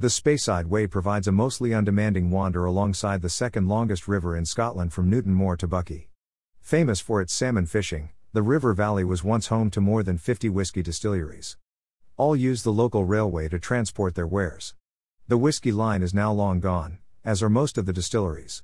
The 0.00 0.06
Speyside 0.06 0.66
Way 0.66 0.86
provides 0.86 1.26
a 1.26 1.32
mostly 1.32 1.74
undemanding 1.74 2.30
wander 2.30 2.64
alongside 2.64 3.20
the 3.20 3.28
second 3.28 3.66
longest 3.66 4.06
river 4.06 4.36
in 4.36 4.44
Scotland 4.44 4.92
from 4.92 5.10
Newtonmore 5.10 5.58
to 5.58 5.66
Buckie. 5.66 6.06
Famous 6.60 7.00
for 7.00 7.20
its 7.20 7.32
salmon 7.32 7.66
fishing, 7.66 8.10
the 8.32 8.40
river 8.40 8.74
valley 8.74 9.02
was 9.02 9.24
once 9.24 9.48
home 9.48 9.72
to 9.72 9.80
more 9.80 10.04
than 10.04 10.16
50 10.16 10.50
whiskey 10.50 10.84
distilleries. 10.84 11.56
All 12.16 12.36
used 12.36 12.62
the 12.62 12.72
local 12.72 13.06
railway 13.06 13.48
to 13.48 13.58
transport 13.58 14.14
their 14.14 14.24
wares. 14.24 14.76
The 15.26 15.36
whiskey 15.36 15.72
line 15.72 16.04
is 16.04 16.14
now 16.14 16.30
long 16.30 16.60
gone, 16.60 16.98
as 17.24 17.42
are 17.42 17.50
most 17.50 17.76
of 17.76 17.84
the 17.84 17.92
distilleries. 17.92 18.62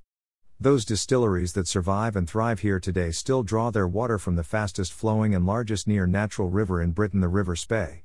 Those 0.61 0.85
distilleries 0.85 1.55
that 1.55 1.67
survive 1.67 2.15
and 2.15 2.31
thrive 2.31 2.61
here 2.61 2.79
today 2.79 3.11
still 3.11 3.43
draw 3.43 3.73
their 3.73 3.89
water 3.89 4.21
from 4.21 4.37
the 4.37 4.45
fastest 4.45 4.93
flowing 4.93 5.35
and 5.35 5.45
largest 5.45 5.89
near 5.89 6.07
natural 6.07 6.49
river 6.49 6.81
in 6.81 6.93
Britain, 6.93 7.19
the 7.19 7.27
River 7.27 7.57
Spey. 7.57 8.05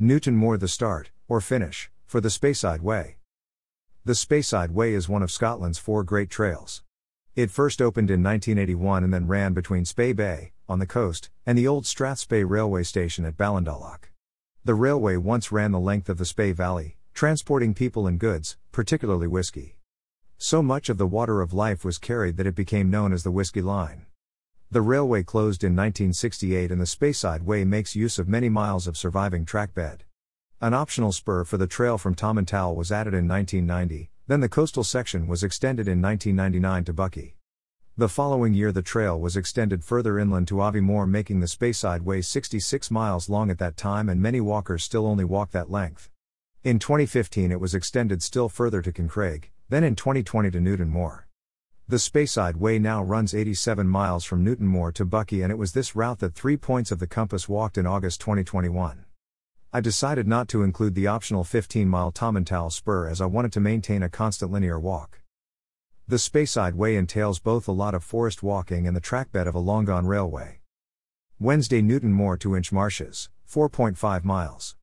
Newtonmore 0.00 0.58
the 0.58 0.66
start, 0.66 1.12
or 1.28 1.40
finish, 1.40 1.92
for 2.10 2.20
the 2.20 2.28
Speyside 2.28 2.80
Way. 2.80 3.18
The 4.04 4.14
Speyside 4.14 4.72
Way 4.72 4.94
is 4.94 5.08
one 5.08 5.22
of 5.22 5.30
Scotland's 5.30 5.78
four 5.78 6.02
great 6.02 6.28
trails. 6.28 6.82
It 7.36 7.52
first 7.52 7.80
opened 7.80 8.10
in 8.10 8.20
1981 8.20 9.04
and 9.04 9.14
then 9.14 9.28
ran 9.28 9.52
between 9.52 9.84
Spey 9.84 10.12
Bay, 10.12 10.50
on 10.68 10.80
the 10.80 10.88
coast, 10.88 11.30
and 11.46 11.56
the 11.56 11.68
old 11.68 11.84
Strathspey 11.84 12.42
railway 12.44 12.82
station 12.82 13.24
at 13.24 13.36
Ballindalloch. 13.36 14.10
The 14.64 14.74
railway 14.74 15.18
once 15.18 15.52
ran 15.52 15.70
the 15.70 15.78
length 15.78 16.08
of 16.08 16.18
the 16.18 16.24
Spey 16.24 16.50
Valley, 16.50 16.96
transporting 17.14 17.74
people 17.74 18.08
and 18.08 18.18
goods, 18.18 18.56
particularly 18.72 19.28
whiskey. 19.28 19.76
So 20.36 20.64
much 20.64 20.88
of 20.88 20.98
the 20.98 21.06
water 21.06 21.40
of 21.40 21.52
life 21.52 21.84
was 21.84 21.98
carried 21.98 22.36
that 22.38 22.46
it 22.48 22.56
became 22.56 22.90
known 22.90 23.12
as 23.12 23.22
the 23.22 23.30
Whiskey 23.30 23.62
Line. 23.62 24.06
The 24.68 24.82
railway 24.82 25.22
closed 25.22 25.62
in 25.62 25.76
1968 25.76 26.72
and 26.72 26.80
the 26.80 26.86
Speyside 26.86 27.42
Way 27.42 27.64
makes 27.64 27.94
use 27.94 28.18
of 28.18 28.26
many 28.26 28.48
miles 28.48 28.88
of 28.88 28.96
surviving 28.96 29.44
track 29.44 29.74
bed. 29.74 30.02
An 30.62 30.74
optional 30.74 31.10
spur 31.10 31.44
for 31.44 31.56
the 31.56 31.66
trail 31.66 31.96
from 31.96 32.14
Tomintoul 32.14 32.76
was 32.76 32.92
added 32.92 33.14
in 33.14 33.26
1990, 33.26 34.10
then 34.26 34.40
the 34.40 34.48
coastal 34.48 34.84
section 34.84 35.26
was 35.26 35.42
extended 35.42 35.88
in 35.88 36.02
1999 36.02 36.84
to 36.84 36.92
Buckie. 36.92 37.32
The 37.96 38.10
following 38.10 38.52
year, 38.52 38.70
the 38.70 38.82
trail 38.82 39.18
was 39.18 39.38
extended 39.38 39.82
further 39.82 40.18
inland 40.18 40.48
to 40.48 40.56
Aviemore, 40.56 41.08
making 41.08 41.40
the 41.40 41.46
Speyside 41.46 42.02
Way 42.02 42.20
66 42.20 42.90
miles 42.90 43.30
long 43.30 43.50
at 43.50 43.56
that 43.56 43.78
time, 43.78 44.10
and 44.10 44.20
many 44.20 44.38
walkers 44.38 44.84
still 44.84 45.06
only 45.06 45.24
walk 45.24 45.50
that 45.52 45.70
length. 45.70 46.10
In 46.62 46.78
2015, 46.78 47.50
it 47.50 47.58
was 47.58 47.74
extended 47.74 48.22
still 48.22 48.50
further 48.50 48.82
to 48.82 48.92
Kincraig, 48.92 49.44
then 49.70 49.82
in 49.82 49.96
2020 49.96 50.50
to 50.50 50.58
Newtonmore. 50.58 51.22
The 51.88 51.96
Speyside 51.96 52.56
Way 52.56 52.78
now 52.78 53.02
runs 53.02 53.32
87 53.32 53.88
miles 53.88 54.26
from 54.26 54.44
Newtonmore 54.44 54.92
to 54.92 55.06
Buckie, 55.06 55.42
and 55.42 55.50
it 55.50 55.56
was 55.56 55.72
this 55.72 55.96
route 55.96 56.18
that 56.18 56.34
three 56.34 56.58
points 56.58 56.92
of 56.92 56.98
the 56.98 57.06
compass 57.06 57.48
walked 57.48 57.78
in 57.78 57.86
August 57.86 58.20
2021. 58.20 59.06
I 59.72 59.80
decided 59.80 60.26
not 60.26 60.48
to 60.48 60.64
include 60.64 60.96
the 60.96 61.06
optional 61.06 61.44
15 61.44 61.88
mile 61.88 62.10
Tomintoul 62.10 62.70
spur 62.70 63.06
as 63.06 63.20
I 63.20 63.26
wanted 63.26 63.52
to 63.52 63.60
maintain 63.60 64.02
a 64.02 64.08
constant 64.08 64.50
linear 64.50 64.80
walk. 64.80 65.20
The 66.08 66.16
Speyside 66.16 66.74
Way 66.74 66.96
entails 66.96 67.38
both 67.38 67.68
a 67.68 67.72
lot 67.72 67.94
of 67.94 68.02
forest 68.02 68.42
walking 68.42 68.88
and 68.88 68.96
the 68.96 69.00
trackbed 69.00 69.46
of 69.46 69.54
a 69.54 69.60
long 69.60 69.84
gone 69.84 70.06
railway. 70.06 70.58
Wednesday 71.38 71.82
Newtonmore 71.82 72.36
to 72.40 72.56
Insh 72.56 72.72
Marshes, 72.72 73.28
4.5 73.48 74.24
miles. 74.24 74.74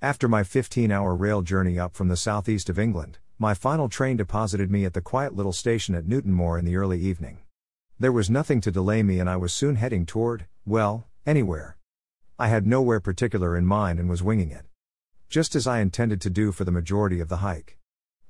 After 0.00 0.28
my 0.28 0.42
15 0.42 0.90
hour 0.90 1.14
rail 1.14 1.42
journey 1.42 1.78
up 1.78 1.94
from 1.94 2.08
the 2.08 2.16
southeast 2.16 2.70
of 2.70 2.78
England, 2.78 3.18
my 3.38 3.52
final 3.52 3.90
train 3.90 4.16
deposited 4.16 4.70
me 4.70 4.86
at 4.86 4.94
the 4.94 5.02
quiet 5.02 5.36
little 5.36 5.52
station 5.52 5.94
at 5.94 6.06
Newtonmore 6.06 6.58
in 6.58 6.64
the 6.64 6.76
early 6.76 7.00
evening. 7.00 7.40
There 7.98 8.12
was 8.12 8.30
nothing 8.30 8.62
to 8.62 8.70
delay 8.70 9.02
me, 9.02 9.20
and 9.20 9.28
I 9.28 9.36
was 9.36 9.52
soon 9.52 9.76
heading 9.76 10.06
toward, 10.06 10.46
well, 10.64 11.06
anywhere. 11.26 11.75
I 12.38 12.48
had 12.48 12.66
nowhere 12.66 13.00
particular 13.00 13.56
in 13.56 13.64
mind 13.64 13.98
and 13.98 14.10
was 14.10 14.22
winging 14.22 14.50
it. 14.50 14.66
Just 15.30 15.56
as 15.56 15.66
I 15.66 15.80
intended 15.80 16.20
to 16.20 16.28
do 16.28 16.52
for 16.52 16.64
the 16.64 16.70
majority 16.70 17.18
of 17.18 17.30
the 17.30 17.38
hike. 17.38 17.78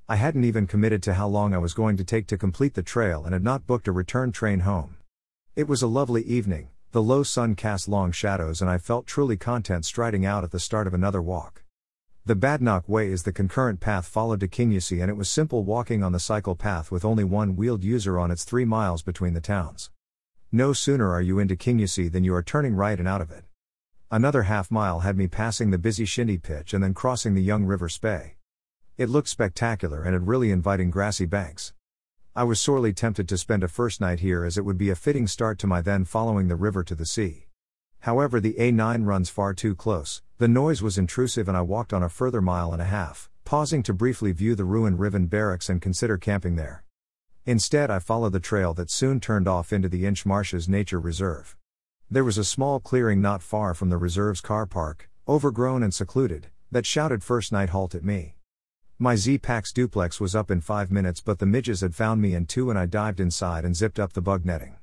I 0.09 0.15
hadn't 0.15 0.45
even 0.45 0.69
committed 0.69 1.03
to 1.03 1.15
how 1.15 1.27
long 1.27 1.53
I 1.53 1.59
was 1.59 1.75
going 1.75 1.97
to 1.97 2.05
take 2.05 2.29
to 2.29 2.39
complete 2.39 2.75
the 2.75 2.85
trail 2.85 3.25
and 3.25 3.33
had 3.33 3.43
not 3.43 3.67
booked 3.67 3.89
a 3.89 3.93
return 3.93 4.31
train 4.31 4.61
home. 4.61 4.99
It 5.57 5.67
was 5.67 5.83
a 5.83 5.89
lovely 5.89 6.23
evening, 6.23 6.69
the 6.93 7.03
low 7.03 7.25
sun 7.25 7.57
cast 7.57 7.89
long 7.89 8.13
shadows, 8.13 8.61
and 8.61 8.71
I 8.71 8.79
felt 8.79 9.09
truly 9.09 9.37
content 9.37 9.85
striding 9.85 10.25
out 10.25 10.45
at 10.45 10.53
the 10.53 10.61
start 10.61 10.87
of 10.87 10.95
another 10.95 11.21
walk. 11.21 11.65
The 12.25 12.37
Badenoch 12.37 12.89
Way 12.89 13.11
is 13.11 13.25
the 13.25 13.33
concurrent 13.33 13.81
path 13.81 14.07
followed 14.07 14.39
to 14.39 14.47
Kingussie, 14.47 15.01
and 15.01 15.11
it 15.11 15.17
was 15.17 15.29
simple 15.29 15.65
walking 15.65 16.05
on 16.05 16.13
the 16.13 16.21
cycle 16.21 16.55
path 16.55 16.93
with 16.93 17.05
only 17.05 17.25
one 17.25 17.57
wheeled 17.57 17.83
user 17.83 18.21
on 18.21 18.31
its 18.31 18.45
three 18.45 18.65
miles 18.65 19.03
between 19.03 19.35
the 19.35 19.41
towns. 19.41 19.91
No 20.53 20.73
sooner 20.73 21.11
are 21.11 21.21
you 21.21 21.41
into 21.41 21.57
Kingussie 21.57 22.09
than 22.09 22.23
you 22.23 22.33
are 22.37 22.43
turning 22.45 22.77
right 22.77 23.01
and 23.01 23.09
out 23.09 23.21
of 23.21 23.33
it. 23.33 23.43
Another 24.09 24.45
half 24.45 24.71
mile 24.71 25.01
had 25.01 25.17
me 25.17 25.27
passing 25.27 25.73
the 25.73 25.79
busy 25.79 26.05
shinty 26.05 26.41
Pitch 26.41 26.73
and 26.73 26.85
then 26.85 26.95
crossing 26.95 27.35
the 27.35 27.43
young 27.43 27.65
River 27.65 27.89
Spey. 27.89 28.37
It 28.97 29.09
looked 29.09 29.29
spectacular 29.29 30.05
and 30.05 30.13
had 30.13 30.29
really 30.29 30.53
inviting 30.53 30.91
grassy 30.91 31.27
banks. 31.27 31.73
I 32.35 32.45
was 32.45 32.61
sorely 32.61 32.93
tempted 32.93 33.29
to 33.29 33.37
spend 33.37 33.65
a 33.65 33.69
first 33.69 34.01
night 34.01 34.21
here 34.21 34.45
as 34.45 34.57
it 34.57 34.65
would 34.65 34.79
be 34.79 34.91
a 34.91 34.95
fitting 34.95 35.27
start 35.27 35.59
to 35.59 35.67
my 35.67 35.81
then 35.81 36.05
following 36.05 36.47
the 36.47 36.55
river 36.55 36.85
to 36.85 36.95
the 36.95 37.05
sea. 37.05 37.47
However, 38.01 38.39
the 38.39 38.55
A9 38.55 39.07
runs 39.07 39.29
far 39.29 39.53
too 39.53 39.75
close, 39.75 40.23
the 40.39 40.47
noise 40.47 40.83
was 40.83 40.99
intrusive, 40.99 41.49
and 41.49 41.57
I 41.57 41.63
walked 41.63 41.93
on 41.93 42.05
a 42.05 42.09
further 42.09 42.41
mile 42.41 42.73
and 42.73 42.81
a 42.81 42.85
half, 42.85 43.29
pausing 43.45 43.83
to 43.83 43.93
briefly 43.93 44.31
view 44.31 44.55
the 44.55 44.65
ruined 44.65 45.01
Ruthven 45.01 45.27
barracks 45.27 45.69
and 45.69 45.83
consider 45.83 46.17
camping 46.17 46.55
there. 46.55 46.85
Instead, 47.45 47.91
I 47.91 47.99
followed 47.99 48.35
the 48.35 48.39
trail 48.39 48.73
that 48.75 48.89
soon 48.89 49.19
turned 49.19 49.49
off 49.49 49.73
into 49.73 49.89
the 49.89 50.07
Insh 50.07 50.25
Marshes 50.25 50.69
Nature 50.69 51.01
Reserve. 51.01 51.57
There 52.09 52.23
was 52.23 52.39
a 52.39 52.45
small 52.45 52.79
clearing 52.79 53.21
not 53.21 53.43
far 53.43 53.75
from 53.75 53.91
the 53.91 53.97
reserve's 53.97 54.41
car 54.41 54.65
park, 54.65 55.11
overgrown 55.27 55.83
and 55.83 55.93
secluded, 55.93 56.47
that 56.71 56.87
shouted 56.87 57.25
first 57.25 57.51
night 57.51 57.71
halt 57.71 57.97
at 57.97 58.05
me. 58.05 58.37
My 58.97 59.17
Zpacks 59.17 59.73
duplex 59.73 60.21
was 60.21 60.33
up 60.33 60.49
in 60.49 60.61
five 60.61 60.93
minutes, 60.93 61.21
but 61.21 61.41
the 61.41 61.47
midges 61.47 61.81
had 61.81 61.97
found 61.97 62.23
me 62.23 62.33
in 62.33 62.47
two, 62.47 62.71
and 62.71 62.79
I 62.79 62.87
dived 62.87 63.19
inside 63.19 63.65
and 63.65 63.75
zipped 63.75 63.99
up 63.99 64.13
the 64.13 64.23
bug 64.23 64.45
netting. 64.45 64.77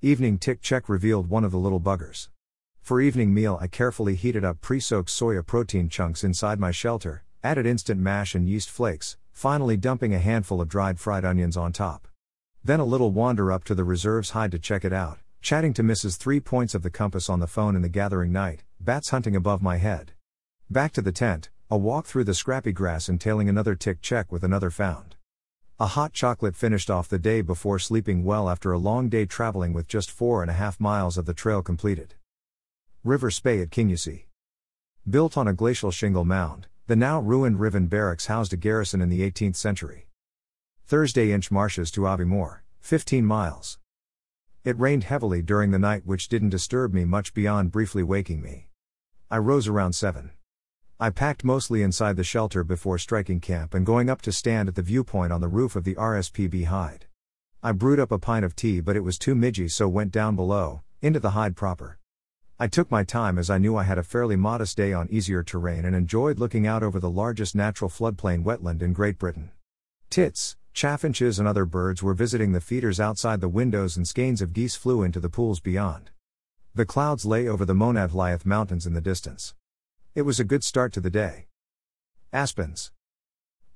Evening 0.00 0.38
tick 0.38 0.62
check 0.62 0.88
revealed 0.88 1.28
one 1.28 1.44
of 1.44 1.52
the 1.52 1.58
little 1.58 1.80
buggers. 1.80 2.30
For 2.80 2.98
evening 2.98 3.34
meal, 3.34 3.58
I 3.60 3.66
carefully 3.66 4.14
heated 4.14 4.42
up 4.42 4.62
pre 4.62 4.80
soaked 4.80 5.10
soya 5.10 5.44
protein 5.44 5.90
chunks 5.90 6.24
inside 6.24 6.58
my 6.58 6.70
shelter, 6.70 7.24
added 7.42 7.66
instant 7.66 8.00
mash 8.00 8.34
and 8.34 8.48
yeast 8.48 8.70
flakes, 8.70 9.18
finally 9.32 9.76
dumping 9.76 10.14
a 10.14 10.18
handful 10.18 10.62
of 10.62 10.70
dried 10.70 10.98
fried 10.98 11.26
onions 11.26 11.58
on 11.58 11.74
top. 11.74 12.08
Then 12.64 12.80
a 12.80 12.86
little 12.86 13.10
wander 13.10 13.52
up 13.52 13.64
to 13.64 13.74
the 13.74 13.84
reserve's 13.84 14.30
hide 14.30 14.50
to 14.52 14.58
check 14.58 14.82
it 14.82 14.94
out 14.94 15.18
chatting 15.44 15.74
to 15.74 15.82
Mrs. 15.82 16.16
Three 16.16 16.40
Points 16.40 16.74
of 16.74 16.82
the 16.82 16.88
Compass 16.88 17.28
on 17.28 17.38
the 17.38 17.46
phone 17.46 17.76
in 17.76 17.82
the 17.82 17.88
gathering 17.90 18.32
night, 18.32 18.64
bats 18.80 19.10
hunting 19.10 19.36
above 19.36 19.60
my 19.60 19.76
head. 19.76 20.12
Back 20.70 20.90
to 20.92 21.02
the 21.02 21.12
tent, 21.12 21.50
a 21.70 21.76
walk 21.76 22.06
through 22.06 22.24
the 22.24 22.32
scrappy 22.32 22.72
grass 22.72 23.10
entailing 23.10 23.46
another 23.46 23.74
tick 23.74 24.00
check 24.00 24.32
with 24.32 24.42
another 24.42 24.70
found. 24.70 25.16
A 25.78 25.88
hot 25.88 26.14
chocolate 26.14 26.56
finished 26.56 26.88
off 26.88 27.10
the 27.10 27.18
day 27.18 27.42
before 27.42 27.78
sleeping 27.78 28.24
well 28.24 28.48
after 28.48 28.72
a 28.72 28.78
long 28.78 29.10
day 29.10 29.26
traveling 29.26 29.74
with 29.74 29.86
just 29.86 30.10
four 30.10 30.40
and 30.40 30.50
a 30.50 30.54
half 30.54 30.80
miles 30.80 31.18
of 31.18 31.26
the 31.26 31.34
trail 31.34 31.60
completed. 31.60 32.14
River 33.04 33.30
Spey 33.30 33.60
at 33.60 33.68
Kingussie. 33.68 34.24
Built 35.06 35.36
on 35.36 35.46
a 35.46 35.52
glacial 35.52 35.90
shingle 35.90 36.24
mound, 36.24 36.68
the 36.86 36.96
now 36.96 37.20
ruined 37.20 37.60
Ruthven 37.60 37.88
Barracks 37.88 38.26
housed 38.26 38.54
a 38.54 38.56
garrison 38.56 39.02
in 39.02 39.10
the 39.10 39.20
18th 39.20 39.56
century. 39.56 40.08
Thursday 40.86 41.32
Insh 41.32 41.50
Marshes 41.50 41.90
to 41.90 42.00
Aviemore, 42.00 42.60
15 42.80 43.26
miles. 43.26 43.78
It 44.64 44.78
rained 44.78 45.04
heavily 45.04 45.42
during 45.42 45.72
the 45.72 45.78
night, 45.78 46.06
which 46.06 46.30
didn't 46.30 46.48
disturb 46.48 46.94
me 46.94 47.04
much 47.04 47.34
beyond 47.34 47.70
briefly 47.70 48.02
waking 48.02 48.40
me. 48.40 48.68
I 49.30 49.36
rose 49.36 49.68
around 49.68 49.92
7. 49.92 50.30
I 50.98 51.10
packed 51.10 51.44
mostly 51.44 51.82
inside 51.82 52.16
the 52.16 52.24
shelter 52.24 52.64
before 52.64 52.96
striking 52.96 53.40
camp 53.40 53.74
and 53.74 53.84
going 53.84 54.08
up 54.08 54.22
to 54.22 54.32
stand 54.32 54.70
at 54.70 54.74
the 54.74 54.80
viewpoint 54.80 55.32
on 55.32 55.42
the 55.42 55.48
roof 55.48 55.76
of 55.76 55.84
the 55.84 55.94
RSPB 55.96 56.64
hide. 56.64 57.04
I 57.62 57.72
brewed 57.72 58.00
up 58.00 58.10
a 58.10 58.18
pint 58.18 58.46
of 58.46 58.56
tea, 58.56 58.80
but 58.80 58.96
it 58.96 59.04
was 59.04 59.18
too 59.18 59.34
midgy, 59.34 59.70
so 59.70 59.86
went 59.86 60.12
down 60.12 60.34
below, 60.34 60.80
into 61.02 61.20
the 61.20 61.32
hide 61.32 61.56
proper. 61.56 61.98
I 62.58 62.66
took 62.66 62.90
my 62.90 63.04
time 63.04 63.36
as 63.36 63.50
I 63.50 63.58
knew 63.58 63.76
I 63.76 63.82
had 63.82 63.98
a 63.98 64.02
fairly 64.02 64.36
modest 64.36 64.78
day 64.78 64.94
on 64.94 65.10
easier 65.10 65.42
terrain 65.42 65.84
and 65.84 65.94
enjoyed 65.94 66.38
looking 66.38 66.66
out 66.66 66.82
over 66.82 66.98
the 66.98 67.10
largest 67.10 67.54
natural 67.54 67.90
floodplain 67.90 68.44
wetland 68.44 68.80
in 68.80 68.94
Great 68.94 69.18
Britain. 69.18 69.50
Tits, 70.08 70.56
Chaffinches 70.74 71.38
and 71.38 71.46
other 71.46 71.64
birds 71.64 72.02
were 72.02 72.14
visiting 72.14 72.50
the 72.50 72.60
feeders 72.60 72.98
outside 72.98 73.40
the 73.40 73.48
windows, 73.48 73.96
and 73.96 74.08
skeins 74.08 74.42
of 74.42 74.52
geese 74.52 74.74
flew 74.74 75.04
into 75.04 75.20
the 75.20 75.28
pools 75.28 75.60
beyond. 75.60 76.10
The 76.74 76.84
clouds 76.84 77.24
lay 77.24 77.46
over 77.46 77.64
the 77.64 77.74
Monadhliath 77.74 78.44
Mountains 78.44 78.84
in 78.84 78.92
the 78.92 79.00
distance. 79.00 79.54
It 80.16 80.22
was 80.22 80.40
a 80.40 80.44
good 80.44 80.64
start 80.64 80.92
to 80.94 81.00
the 81.00 81.10
day. 81.10 81.46
Aspens. 82.32 82.90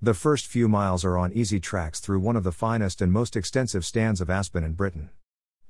The 0.02 0.12
first 0.12 0.48
few 0.48 0.66
miles 0.66 1.04
are 1.04 1.16
on 1.16 1.32
easy 1.32 1.60
tracks 1.60 2.00
through 2.00 2.18
one 2.18 2.34
of 2.34 2.42
the 2.42 2.50
finest 2.50 3.00
and 3.00 3.12
most 3.12 3.36
extensive 3.36 3.84
stands 3.84 4.20
of 4.20 4.28
aspen 4.28 4.64
in 4.64 4.72
Britain. 4.72 5.10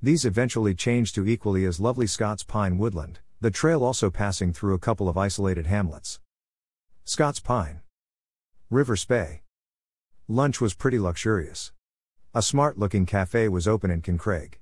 These 0.01 0.25
eventually 0.25 0.73
change 0.73 1.13
to 1.13 1.27
equally 1.27 1.63
as 1.65 1.79
lovely 1.79 2.07
Scots 2.07 2.41
pine 2.41 2.79
woodland, 2.79 3.19
the 3.39 3.51
trail 3.51 3.83
also 3.83 4.09
passing 4.09 4.51
through 4.51 4.73
a 4.73 4.79
couple 4.79 5.07
of 5.07 5.15
isolated 5.15 5.67
hamlets. 5.67 6.19
Scots 7.05 7.39
pine. 7.39 7.81
River 8.71 8.95
Spey. 8.95 9.43
Lunch 10.31 10.61
was 10.61 10.75
pretty 10.75 10.99
luxurious. 10.99 11.71
A 12.35 12.43
smart 12.43 12.77
looking 12.77 13.07
cafe 13.07 13.49
was 13.49 13.67
open 13.67 13.89
in 13.89 14.03
Kincraig. 14.03 14.59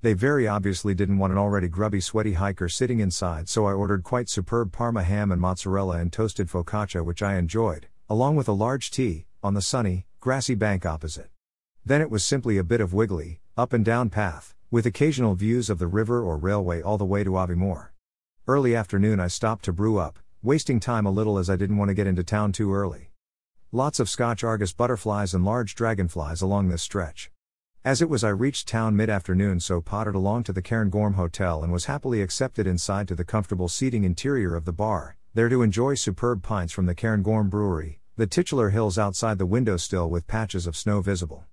They 0.00 0.12
very 0.12 0.46
obviously 0.46 0.94
didn't 0.94 1.18
want 1.18 1.32
an 1.32 1.38
already 1.40 1.66
grubby, 1.66 2.00
sweaty 2.00 2.34
hiker 2.34 2.68
sitting 2.68 3.00
inside, 3.00 3.48
so 3.48 3.66
I 3.66 3.72
ordered 3.72 4.04
quite 4.04 4.28
superb 4.28 4.70
parma 4.70 5.02
ham 5.02 5.32
and 5.32 5.40
mozzarella 5.40 5.96
and 5.96 6.12
toasted 6.12 6.46
focaccia, 6.46 7.04
which 7.04 7.20
I 7.20 7.34
enjoyed, 7.34 7.88
along 8.08 8.36
with 8.36 8.46
a 8.46 8.52
large 8.52 8.92
tea, 8.92 9.26
on 9.42 9.54
the 9.54 9.60
sunny, 9.60 10.06
grassy 10.20 10.54
bank 10.54 10.86
opposite. 10.86 11.30
Then 11.84 12.00
it 12.00 12.12
was 12.12 12.22
simply 12.22 12.56
a 12.56 12.62
bit 12.62 12.80
of 12.80 12.94
wiggly, 12.94 13.40
up 13.56 13.72
and 13.72 13.84
down 13.84 14.10
path, 14.10 14.54
with 14.70 14.86
occasional 14.86 15.34
views 15.34 15.68
of 15.68 15.80
the 15.80 15.88
river 15.88 16.22
or 16.22 16.36
railway 16.36 16.80
all 16.80 16.96
the 16.96 17.04
way 17.04 17.24
to 17.24 17.30
Aviemore. 17.30 17.88
Early 18.46 18.76
afternoon 18.76 19.18
I 19.18 19.26
stopped 19.26 19.64
to 19.64 19.72
brew 19.72 19.98
up, 19.98 20.20
wasting 20.44 20.78
time 20.78 21.06
a 21.06 21.10
little 21.10 21.38
as 21.38 21.50
I 21.50 21.56
didn't 21.56 21.78
want 21.78 21.88
to 21.88 21.94
get 21.94 22.06
into 22.06 22.22
town 22.22 22.52
too 22.52 22.72
early. 22.72 23.07
Lots 23.72 24.00
of 24.00 24.08
Scotch 24.08 24.42
Argus 24.42 24.72
butterflies 24.72 25.34
and 25.34 25.44
large 25.44 25.74
dragonflies 25.74 26.40
along 26.40 26.68
this 26.68 26.80
stretch. 26.80 27.30
As 27.84 28.00
it 28.00 28.08
was, 28.08 28.24
I 28.24 28.30
reached 28.30 28.66
town 28.66 28.96
mid 28.96 29.10
afternoon, 29.10 29.60
so 29.60 29.82
pottered 29.82 30.14
along 30.14 30.44
to 30.44 30.54
the 30.54 30.62
Cairngorm 30.62 31.16
Hotel 31.16 31.62
and 31.62 31.70
was 31.70 31.84
happily 31.84 32.22
accepted 32.22 32.66
inside 32.66 33.06
to 33.08 33.14
the 33.14 33.26
comfortable 33.26 33.68
seating 33.68 34.04
interior 34.04 34.56
of 34.56 34.64
the 34.64 34.72
bar, 34.72 35.18
there 35.34 35.50
to 35.50 35.60
enjoy 35.60 35.92
superb 35.92 36.42
pints 36.42 36.72
from 36.72 36.86
the 36.86 36.94
Cairngorm 36.94 37.50
Brewery, 37.50 38.00
the 38.16 38.26
titular 38.26 38.70
hills 38.70 38.96
outside 38.96 39.36
the 39.36 39.44
window 39.44 39.76
still 39.76 40.08
with 40.08 40.26
patches 40.26 40.66
of 40.66 40.74
snow 40.74 41.02
visible. 41.02 41.44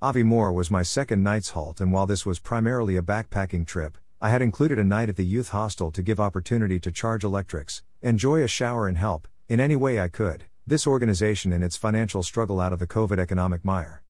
Aviemore 0.00 0.54
was 0.54 0.70
my 0.70 0.84
second 0.84 1.24
night's 1.24 1.50
halt, 1.50 1.80
and 1.80 1.90
while 1.90 2.06
this 2.06 2.24
was 2.24 2.38
primarily 2.38 2.96
a 2.96 3.02
backpacking 3.02 3.66
trip, 3.66 3.98
I 4.20 4.30
had 4.30 4.42
included 4.42 4.78
a 4.78 4.84
night 4.84 5.08
at 5.08 5.16
the 5.16 5.26
youth 5.26 5.48
hostel 5.48 5.90
to 5.90 6.02
give 6.02 6.20
opportunity 6.20 6.78
to 6.78 6.92
charge 6.92 7.24
electrics, 7.24 7.82
enjoy 8.00 8.44
a 8.44 8.46
shower, 8.46 8.86
and 8.86 8.96
help, 8.96 9.26
in 9.48 9.58
any 9.58 9.74
way 9.74 9.98
I 9.98 10.06
could, 10.06 10.44
this 10.64 10.86
organization 10.86 11.52
in 11.52 11.62
its 11.62 11.76
financial 11.76 12.22
struggle 12.22 12.60
out 12.60 12.72
of 12.72 12.78
the 12.78 12.86
COVID 12.86 13.18
economic 13.18 13.64
mire. 13.64 14.04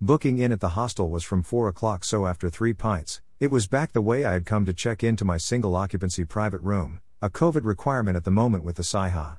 Booking 0.00 0.38
in 0.38 0.52
at 0.52 0.60
the 0.60 0.70
hostel 0.70 1.10
was 1.10 1.24
from 1.24 1.42
4 1.42 1.68
o'clock, 1.68 2.04
so 2.04 2.26
after 2.26 2.48
three 2.48 2.72
pints, 2.72 3.20
it 3.40 3.50
was 3.50 3.66
back 3.66 3.92
the 3.92 4.00
way 4.00 4.24
I 4.24 4.32
had 4.32 4.46
come 4.46 4.64
to 4.66 4.72
check 4.72 5.02
into 5.02 5.24
my 5.24 5.36
single 5.36 5.74
occupancy 5.74 6.24
private 6.24 6.60
room, 6.60 7.00
a 7.20 7.28
COVID 7.28 7.64
requirement 7.64 8.16
at 8.16 8.22
the 8.22 8.30
moment 8.30 8.62
with 8.62 8.76
the 8.76 8.84
SYHA. 8.84 9.38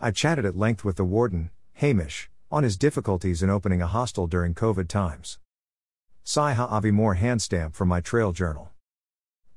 I 0.00 0.10
chatted 0.10 0.44
at 0.44 0.56
length 0.56 0.84
with 0.84 0.96
the 0.96 1.04
warden, 1.04 1.50
Hamish, 1.74 2.28
on 2.50 2.64
his 2.64 2.76
difficulties 2.76 3.40
in 3.40 3.48
opening 3.48 3.80
a 3.80 3.86
hostel 3.86 4.26
during 4.26 4.52
COVID 4.52 4.88
times. 4.88 5.38
SYHA 6.24 6.68
Aviemore 6.70 7.18
hand 7.18 7.40
stamp 7.40 7.76
from 7.76 7.86
my 7.86 8.00
trail 8.00 8.32
journal. 8.32 8.70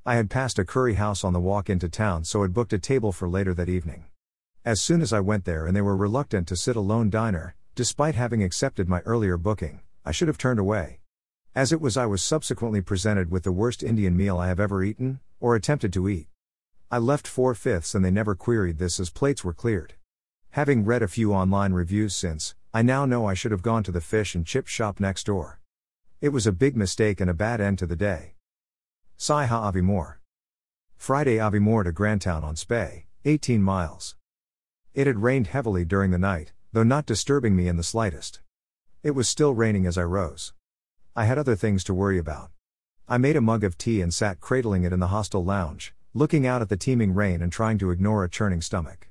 I 0.06 0.14
had 0.14 0.30
passed 0.30 0.60
a 0.60 0.64
curry 0.64 0.94
house 0.94 1.24
on 1.24 1.32
the 1.32 1.40
walk 1.40 1.68
into 1.68 1.88
town, 1.88 2.22
so 2.22 2.42
had 2.42 2.54
booked 2.54 2.72
a 2.72 2.78
table 2.78 3.10
for 3.10 3.28
later 3.28 3.54
that 3.54 3.68
evening. 3.68 4.04
As 4.66 4.80
soon 4.80 5.02
as 5.02 5.12
I 5.12 5.20
went 5.20 5.44
there 5.44 5.66
and 5.66 5.76
they 5.76 5.82
were 5.82 5.94
reluctant 5.94 6.48
to 6.48 6.56
sit 6.56 6.74
alone 6.74 7.10
diner, 7.10 7.54
despite 7.74 8.14
having 8.14 8.42
accepted 8.42 8.88
my 8.88 9.00
earlier 9.00 9.36
booking, 9.36 9.80
I 10.06 10.10
should 10.10 10.28
have 10.28 10.38
turned 10.38 10.58
away. 10.58 11.00
As 11.54 11.70
it 11.70 11.82
was, 11.82 11.98
I 11.98 12.06
was 12.06 12.22
subsequently 12.22 12.80
presented 12.80 13.30
with 13.30 13.42
the 13.42 13.52
worst 13.52 13.82
Indian 13.82 14.16
meal 14.16 14.38
I 14.38 14.48
have 14.48 14.58
ever 14.58 14.82
eaten, 14.82 15.20
or 15.38 15.54
attempted 15.54 15.92
to 15.92 16.08
eat. 16.08 16.28
I 16.90 16.96
left 16.96 17.28
four 17.28 17.54
fifths 17.54 17.94
and 17.94 18.02
they 18.02 18.10
never 18.10 18.34
queried 18.34 18.78
this 18.78 18.98
as 18.98 19.10
plates 19.10 19.44
were 19.44 19.52
cleared. 19.52 19.96
Having 20.52 20.86
read 20.86 21.02
a 21.02 21.08
few 21.08 21.34
online 21.34 21.74
reviews 21.74 22.16
since, 22.16 22.54
I 22.72 22.80
now 22.80 23.04
know 23.04 23.26
I 23.26 23.34
should 23.34 23.52
have 23.52 23.60
gone 23.60 23.82
to 23.82 23.92
the 23.92 24.00
fish 24.00 24.34
and 24.34 24.46
chip 24.46 24.66
shop 24.66 24.98
next 24.98 25.26
door. 25.26 25.60
It 26.22 26.30
was 26.30 26.46
a 26.46 26.52
big 26.52 26.74
mistake 26.74 27.20
and 27.20 27.28
a 27.28 27.34
bad 27.34 27.60
end 27.60 27.78
to 27.80 27.86
the 27.86 27.96
day. 27.96 28.36
SYHA 29.18 29.74
Aviemore. 29.74 30.14
Friday 30.96 31.36
Aviemore 31.36 31.84
to 31.84 31.92
Grantown 31.92 32.42
on 32.42 32.56
Spey, 32.56 33.04
18 33.26 33.60
miles. 33.60 34.16
It 34.94 35.08
had 35.08 35.24
rained 35.24 35.48
heavily 35.48 35.84
during 35.84 36.12
the 36.12 36.18
night, 36.18 36.52
though 36.72 36.84
not 36.84 37.04
disturbing 37.04 37.56
me 37.56 37.66
in 37.66 37.76
the 37.76 37.82
slightest. 37.82 38.40
It 39.02 39.10
was 39.10 39.28
still 39.28 39.52
raining 39.52 39.86
as 39.86 39.98
I 39.98 40.04
rose. 40.04 40.52
I 41.16 41.24
had 41.24 41.36
other 41.36 41.56
things 41.56 41.82
to 41.84 41.94
worry 41.94 42.16
about. 42.16 42.52
I 43.08 43.18
made 43.18 43.34
a 43.34 43.40
mug 43.40 43.64
of 43.64 43.76
tea 43.76 44.00
and 44.00 44.14
sat 44.14 44.38
cradling 44.38 44.84
it 44.84 44.92
in 44.92 45.00
the 45.00 45.08
hostel 45.08 45.44
lounge, 45.44 45.92
looking 46.14 46.46
out 46.46 46.62
at 46.62 46.68
the 46.68 46.76
teeming 46.76 47.12
rain 47.12 47.42
and 47.42 47.50
trying 47.50 47.76
to 47.78 47.90
ignore 47.90 48.22
a 48.22 48.30
churning 48.30 48.60
stomach. 48.60 49.10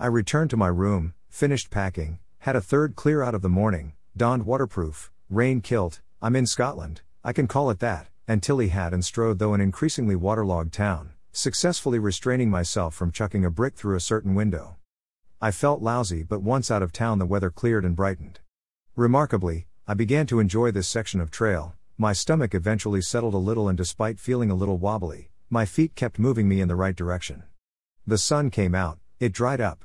I 0.00 0.06
returned 0.06 0.48
to 0.48 0.56
my 0.56 0.68
room, 0.68 1.12
finished 1.28 1.68
packing, 1.68 2.20
had 2.38 2.56
a 2.56 2.62
third 2.62 2.96
clear 2.96 3.22
out 3.22 3.34
of 3.34 3.42
the 3.42 3.50
morning, 3.50 3.92
donned 4.16 4.46
waterproof, 4.46 5.12
rain 5.28 5.60
kilt, 5.60 6.00
I'm 6.22 6.36
in 6.36 6.46
Scotland, 6.46 7.02
I 7.22 7.34
can 7.34 7.48
call 7.48 7.68
it 7.68 7.80
that, 7.80 8.08
and 8.26 8.42
Tilley 8.42 8.68
hat 8.68 8.94
and 8.94 9.04
strode 9.04 9.38
though 9.38 9.52
an 9.52 9.60
increasingly 9.60 10.16
waterlogged 10.16 10.72
town, 10.72 11.10
successfully 11.32 11.98
restraining 11.98 12.48
myself 12.48 12.94
from 12.94 13.12
chucking 13.12 13.44
a 13.44 13.50
brick 13.50 13.76
through 13.76 13.96
a 13.96 14.00
certain 14.00 14.34
window. 14.34 14.76
I 15.40 15.52
felt 15.52 15.80
lousy, 15.80 16.24
but 16.24 16.42
once 16.42 16.68
out 16.68 16.82
of 16.82 16.90
town 16.90 17.20
the 17.20 17.26
weather 17.26 17.50
cleared 17.50 17.84
and 17.84 17.94
brightened. 17.94 18.40
Remarkably, 18.96 19.68
I 19.86 19.94
began 19.94 20.26
to 20.26 20.40
enjoy 20.40 20.72
this 20.72 20.88
section 20.88 21.20
of 21.20 21.30
trail, 21.30 21.76
my 21.96 22.12
stomach 22.12 22.56
eventually 22.56 23.00
settled 23.00 23.34
a 23.34 23.38
little, 23.38 23.68
and 23.68 23.78
despite 23.78 24.18
feeling 24.18 24.50
a 24.50 24.56
little 24.56 24.78
wobbly, 24.78 25.30
my 25.48 25.64
feet 25.64 25.94
kept 25.94 26.18
moving 26.18 26.48
me 26.48 26.60
in 26.60 26.66
the 26.66 26.74
right 26.74 26.96
direction. 26.96 27.44
The 28.04 28.18
sun 28.18 28.50
came 28.50 28.74
out, 28.74 28.98
it 29.20 29.32
dried 29.32 29.60
up. 29.60 29.84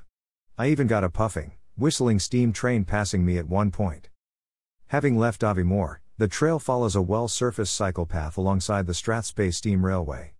I 0.57 0.69
even 0.69 0.87
got 0.87 1.03
a 1.03 1.09
puffing, 1.09 1.51
whistling 1.77 2.17
steam 2.17 2.51
train 2.51 2.83
passing 2.83 3.23
me 3.23 3.37
at 3.37 3.47
one 3.47 3.69
point. 3.69 4.09
Having 4.87 5.19
left 5.19 5.41
Aviemore, 5.41 5.97
the 6.17 6.27
trail 6.27 6.57
follows 6.57 6.95
a 6.95 7.01
well 7.01 7.27
surfaced 7.27 7.75
cycle 7.75 8.07
path 8.07 8.37
alongside 8.37 8.87
the 8.87 8.93
Strathspey 8.93 9.53
Steam 9.53 9.85
Railway. 9.85 10.33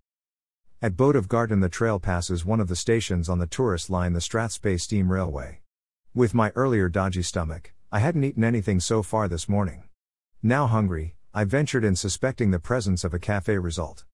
At 0.84 0.98
Boat 0.98 1.16
of 1.16 1.28
Garten, 1.28 1.60
the 1.60 1.70
trail 1.70 1.98
passes 1.98 2.44
one 2.44 2.60
of 2.60 2.68
the 2.68 2.76
stations 2.76 3.30
on 3.30 3.38
the 3.38 3.46
tourist 3.46 3.88
line, 3.88 4.12
the 4.12 4.20
Strathspey 4.20 4.78
Steam 4.78 5.10
Railway. 5.10 5.62
With 6.14 6.34
my 6.34 6.52
earlier 6.54 6.90
dodgy 6.90 7.22
stomach, 7.22 7.72
I 7.90 8.00
hadn't 8.00 8.24
eaten 8.24 8.44
anything 8.44 8.80
so 8.80 9.02
far 9.02 9.26
this 9.26 9.48
morning. 9.48 9.84
Now 10.42 10.66
hungry, 10.66 11.16
I 11.32 11.44
ventured 11.44 11.86
in 11.86 11.96
suspecting 11.96 12.50
the 12.50 12.58
presence 12.58 13.02
of 13.02 13.14
a 13.14 13.18
cafe 13.18 13.56
result. 13.56 14.04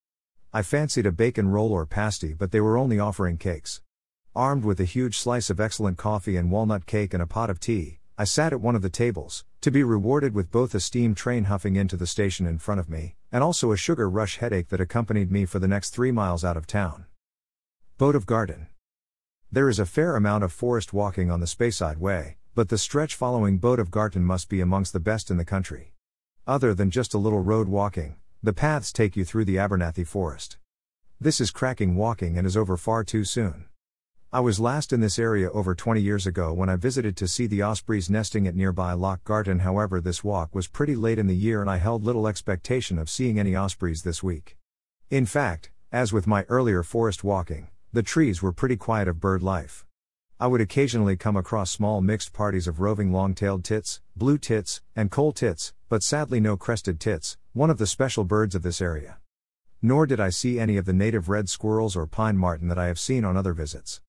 I 0.53 0.63
fancied 0.63 1.07
a 1.07 1.11
bacon 1.11 1.49
roll 1.49 1.73
or 1.73 1.87
pasty, 1.87 2.35
but 2.35 2.53
they 2.53 2.61
were 2.61 2.79
only 2.79 3.01
offering 3.01 3.37
cakes. 3.37 3.83
Armed 4.37 4.65
with 4.65 4.79
a 4.79 4.85
huge 4.85 5.19
slice 5.19 5.51
of 5.51 5.59
excellent 5.59 5.99
coffee 5.99 6.37
and 6.37 6.53
walnut 6.53 6.87
cake 6.87 7.13
and 7.13 7.21
a 7.21 7.27
pot 7.27 7.51
of 7.51 7.59
tea, 7.59 7.99
I 8.17 8.23
sat 8.23 8.53
at 8.53 8.61
one 8.61 8.77
of 8.77 8.83
the 8.83 8.91
tables, 8.91 9.45
to 9.63 9.73
be 9.73 9.83
rewarded 9.83 10.37
with 10.37 10.53
both 10.53 10.73
a 10.77 10.79
steam 10.79 11.17
train 11.17 11.47
huffing 11.47 11.75
into 11.75 11.97
the 11.97 12.07
station 12.07 12.47
in 12.47 12.61
front 12.61 12.79
of 12.79 12.89
me, 12.89 13.17
and 13.33 13.45
also 13.45 13.73
a 13.73 13.77
sugar 13.77 14.09
rush 14.09 14.39
headache 14.39 14.69
that 14.69 14.81
accompanied 14.81 15.31
me 15.31 15.45
for 15.45 15.59
the 15.59 15.69
next 15.69 15.91
three 15.91 16.11
miles 16.11 16.45
out 16.45 16.57
of 16.57 16.67
town. 16.67 17.07
Boat 17.99 18.17
of 18.17 18.27
Garten. 18.27 18.67
There 19.53 19.69
is 19.69 19.79
a 19.79 19.87
fair 19.87 20.17
amount 20.17 20.45
of 20.45 20.53
forest 20.53 20.93
walking 20.93 21.31
on 21.31 21.41
the 21.41 21.47
Speyside 21.47 21.99
Way, 21.99 22.37
but 22.55 22.69
the 22.69 22.79
stretch 22.79 23.15
following 23.15 23.59
Boat 23.59 23.79
of 23.79 23.91
Garten 23.91 24.25
must 24.25 24.49
be 24.49 24.61
amongst 24.61 24.93
the 24.93 25.01
best 25.01 25.31
in 25.31 25.37
the 25.37 25.45
country. 25.45 25.95
Other 26.47 26.75
than 26.75 26.91
just 26.91 27.15
a 27.15 27.19
little 27.19 27.41
road 27.41 27.69
walking, 27.69 28.17
the 28.43 28.53
paths 28.53 28.93
take 28.93 29.17
you 29.17 29.25
through 29.25 29.45
the 29.45 29.59
Abernethy 29.59 30.05
Forest. 30.05 30.59
This 31.21 31.41
is 31.41 31.51
cracking 31.51 31.97
walking 31.97 32.39
and 32.39 32.47
is 32.47 32.57
over 32.57 32.77
far 32.77 33.05
too 33.05 33.25
soon. 33.25 33.67
I 34.33 34.39
was 34.39 34.61
last 34.61 34.93
in 34.93 35.01
this 35.01 35.19
area 35.19 35.51
over 35.51 35.75
20 35.75 36.01
years 36.01 36.25
ago 36.25 36.53
when 36.53 36.69
I 36.69 36.77
visited 36.77 37.17
to 37.17 37.27
see 37.27 37.49
the 37.49 37.63
ospreys 37.63 38.09
nesting 38.09 38.47
at 38.47 38.55
nearby 38.55 38.93
Loch 38.93 39.25
Garten. 39.25 39.59
However, 39.59 40.01
this 40.01 40.23
walk 40.23 40.55
was 40.55 40.69
pretty 40.69 40.95
late 40.95 41.19
in 41.19 41.27
the 41.27 41.35
year 41.35 41.61
and 41.61 41.69
I 41.69 41.79
held 41.79 42.05
little 42.05 42.29
expectation 42.29 42.97
of 42.97 43.11
seeing 43.11 43.41
any 43.41 43.57
ospreys 43.57 44.05
this 44.05 44.23
week. 44.23 44.57
In 45.11 45.27
fact, 45.27 45.73
as 45.91 46.13
with 46.13 46.29
my 46.29 46.45
earlier 46.45 46.85
forest 46.85 47.25
walking, 47.25 47.71
the 47.93 48.05
trees 48.05 48.41
were 48.41 48.53
pretty 48.53 48.77
quiet 48.77 49.09
of 49.09 49.19
bird 49.19 49.43
life. 49.43 49.85
I 50.39 50.47
would 50.47 50.61
occasionally 50.61 51.17
come 51.17 51.37
across 51.37 51.73
small 51.73 52.01
mixed 52.01 52.33
parties 52.33 52.69
of 52.69 52.79
roving 52.79 53.11
long 53.11 53.35
tailed 53.35 53.65
tits, 53.65 54.01
blue 54.15 54.39
tits, 54.39 54.81
and 54.95 55.11
coal 55.11 55.33
tits, 55.33 55.73
but 55.89 56.05
sadly 56.05 56.39
no 56.39 56.57
crested 56.57 57.01
tits, 57.01 57.37
one 57.53 57.69
of 57.69 57.79
the 57.79 57.87
special 57.87 58.23
birds 58.23 58.55
of 58.55 58.63
this 58.63 58.81
area. 58.81 59.19
Nor 59.83 60.07
did 60.07 60.21
I 60.21 60.31
see 60.31 60.61
any 60.61 60.77
of 60.77 60.85
the 60.85 60.93
native 60.93 61.29
red 61.29 61.49
squirrels 61.49 61.97
or 61.97 62.07
pine 62.07 62.37
marten 62.37 62.69
that 62.69 62.79
I 62.79 62.87
have 62.87 63.01
seen 63.01 63.25
on 63.25 63.37
other 63.37 63.55
visits. 63.55 64.01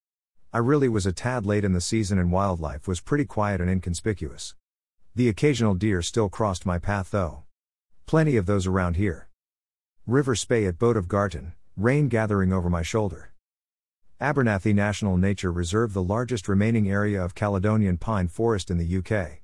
I 0.53 0.57
really 0.57 0.89
was 0.89 1.05
a 1.05 1.13
tad 1.13 1.45
late 1.45 1.63
in 1.63 1.71
the 1.71 1.79
season 1.79 2.19
and 2.19 2.29
wildlife 2.29 2.85
was 2.85 2.99
pretty 2.99 3.23
quiet 3.23 3.61
and 3.61 3.69
inconspicuous. 3.69 4.53
The 5.15 5.29
occasional 5.29 5.75
deer 5.75 6.01
still 6.01 6.27
crossed 6.27 6.65
my 6.65 6.77
path 6.77 7.11
though. 7.11 7.43
Plenty 8.05 8.35
of 8.35 8.47
those 8.47 8.67
around 8.67 8.97
here. 8.97 9.29
River 10.05 10.35
Spey 10.35 10.65
at 10.65 10.77
Boat 10.77 10.97
of 10.97 11.07
Garten, 11.07 11.53
rain 11.77 12.09
gathering 12.09 12.51
over 12.51 12.69
my 12.69 12.81
shoulder. 12.81 13.31
Abernethy 14.19 14.73
National 14.73 15.15
Nature 15.15 15.53
Reserve, 15.53 15.93
the 15.93 16.03
largest 16.03 16.49
remaining 16.49 16.89
area 16.89 17.23
of 17.23 17.33
Caledonian 17.33 17.97
pine 17.97 18.27
forest 18.27 18.69
in 18.69 18.77
the 18.77 18.97
UK. 18.97 19.39